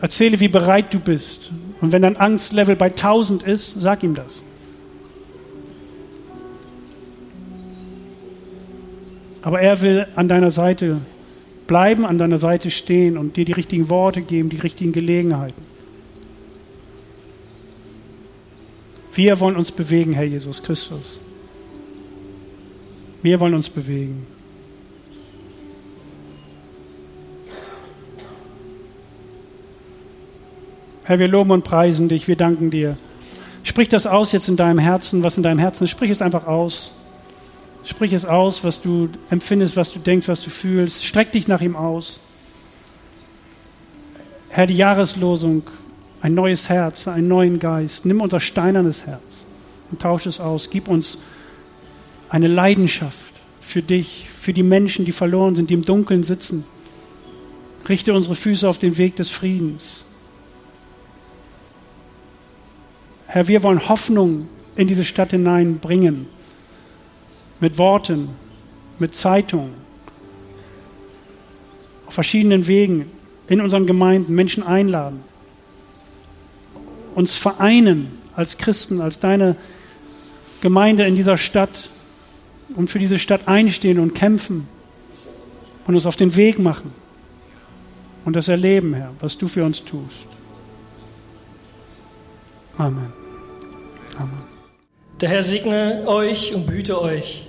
Erzähle, 0.00 0.40
wie 0.40 0.48
bereit 0.48 0.92
du 0.92 0.98
bist. 0.98 1.52
Und 1.80 1.92
wenn 1.92 2.02
dein 2.02 2.16
Angstlevel 2.16 2.76
bei 2.76 2.86
1000 2.86 3.44
ist, 3.44 3.76
sag 3.80 4.02
ihm 4.02 4.14
das. 4.14 4.42
Aber 9.46 9.60
er 9.60 9.80
will 9.80 10.08
an 10.16 10.26
deiner 10.26 10.50
Seite 10.50 11.00
bleiben, 11.68 12.04
an 12.04 12.18
deiner 12.18 12.36
Seite 12.36 12.68
stehen 12.68 13.16
und 13.16 13.36
dir 13.36 13.44
die 13.44 13.52
richtigen 13.52 13.88
Worte 13.88 14.20
geben, 14.20 14.50
die 14.50 14.56
richtigen 14.56 14.90
Gelegenheiten. 14.90 15.62
Wir 19.14 19.38
wollen 19.38 19.54
uns 19.54 19.70
bewegen, 19.70 20.14
Herr 20.14 20.24
Jesus 20.24 20.64
Christus. 20.64 21.20
Wir 23.22 23.38
wollen 23.38 23.54
uns 23.54 23.70
bewegen. 23.70 24.26
Herr, 31.04 31.20
wir 31.20 31.28
loben 31.28 31.52
und 31.52 31.62
preisen 31.62 32.08
dich, 32.08 32.26
wir 32.26 32.34
danken 32.34 32.72
dir. 32.72 32.96
Sprich 33.62 33.88
das 33.88 34.08
aus 34.08 34.32
jetzt 34.32 34.48
in 34.48 34.56
deinem 34.56 34.80
Herzen, 34.80 35.22
was 35.22 35.36
in 35.36 35.44
deinem 35.44 35.60
Herzen 35.60 35.84
ist. 35.84 35.90
Sprich 35.90 36.10
es 36.10 36.20
einfach 36.20 36.48
aus. 36.48 36.95
Sprich 37.86 38.12
es 38.12 38.24
aus, 38.24 38.64
was 38.64 38.82
du 38.82 39.08
empfindest, 39.30 39.76
was 39.76 39.92
du 39.92 40.00
denkst, 40.00 40.26
was 40.26 40.42
du 40.42 40.50
fühlst. 40.50 41.04
Streck 41.04 41.30
dich 41.30 41.46
nach 41.46 41.60
ihm 41.60 41.76
aus. 41.76 42.18
Herr, 44.48 44.66
die 44.66 44.74
Jahreslosung, 44.74 45.62
ein 46.20 46.34
neues 46.34 46.68
Herz, 46.68 47.06
einen 47.06 47.28
neuen 47.28 47.60
Geist. 47.60 48.04
Nimm 48.04 48.20
unser 48.20 48.40
steinernes 48.40 49.06
Herz 49.06 49.46
und 49.92 50.02
tausch 50.02 50.26
es 50.26 50.40
aus. 50.40 50.68
Gib 50.70 50.88
uns 50.88 51.20
eine 52.28 52.48
Leidenschaft 52.48 53.34
für 53.60 53.82
dich, 53.82 54.26
für 54.32 54.52
die 54.52 54.64
Menschen, 54.64 55.04
die 55.04 55.12
verloren 55.12 55.54
sind, 55.54 55.70
die 55.70 55.74
im 55.74 55.82
Dunkeln 55.82 56.24
sitzen. 56.24 56.64
Richte 57.88 58.14
unsere 58.14 58.34
Füße 58.34 58.68
auf 58.68 58.78
den 58.78 58.98
Weg 58.98 59.14
des 59.14 59.30
Friedens. 59.30 60.04
Herr, 63.28 63.46
wir 63.46 63.62
wollen 63.62 63.88
Hoffnung 63.88 64.48
in 64.74 64.88
diese 64.88 65.04
Stadt 65.04 65.30
hineinbringen 65.30 66.35
mit 67.60 67.78
Worten, 67.78 68.30
mit 68.98 69.14
Zeitungen, 69.14 69.74
auf 72.06 72.14
verschiedenen 72.14 72.66
Wegen 72.66 73.10
in 73.48 73.60
unseren 73.60 73.86
Gemeinden 73.86 74.34
Menschen 74.34 74.62
einladen, 74.62 75.20
uns 77.14 77.34
vereinen 77.34 78.18
als 78.34 78.58
Christen, 78.58 79.00
als 79.00 79.18
deine 79.18 79.56
Gemeinde 80.60 81.06
in 81.06 81.16
dieser 81.16 81.38
Stadt 81.38 81.90
und 82.74 82.90
für 82.90 82.98
diese 82.98 83.18
Stadt 83.18 83.48
einstehen 83.48 83.98
und 83.98 84.14
kämpfen 84.14 84.68
und 85.86 85.94
uns 85.94 86.06
auf 86.06 86.16
den 86.16 86.34
Weg 86.36 86.58
machen 86.58 86.92
und 88.24 88.36
das 88.36 88.48
erleben, 88.48 88.94
Herr, 88.94 89.12
was 89.20 89.38
du 89.38 89.46
für 89.46 89.64
uns 89.64 89.84
tust. 89.84 90.26
Amen. 92.76 93.12
Amen. 94.18 94.45
Der 95.22 95.30
Herr 95.30 95.42
segne 95.42 96.02
euch 96.06 96.54
und 96.54 96.66
behüte 96.66 97.00
euch. 97.00 97.46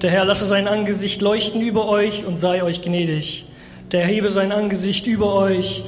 Der 0.00 0.10
Herr 0.10 0.24
lasse 0.24 0.46
sein 0.46 0.66
Angesicht 0.66 1.20
leuchten 1.20 1.60
über 1.60 1.86
euch 1.86 2.24
und 2.24 2.38
sei 2.38 2.62
euch 2.62 2.80
gnädig. 2.80 3.44
Der 3.92 4.06
hebe 4.06 4.30
sein 4.30 4.52
Angesicht 4.52 5.06
über 5.06 5.34
euch 5.34 5.84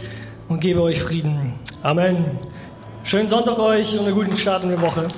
und 0.47 0.61
gebe 0.61 0.83
euch 0.83 1.01
Frieden. 1.01 1.55
Amen. 1.83 2.23
Schönen 3.03 3.29
Sonntag 3.29 3.59
euch 3.59 3.99
und 3.99 4.05
einen 4.05 4.15
guten 4.15 4.37
Start 4.37 4.65
in 4.65 4.69
die 4.69 4.81
Woche. 4.83 5.09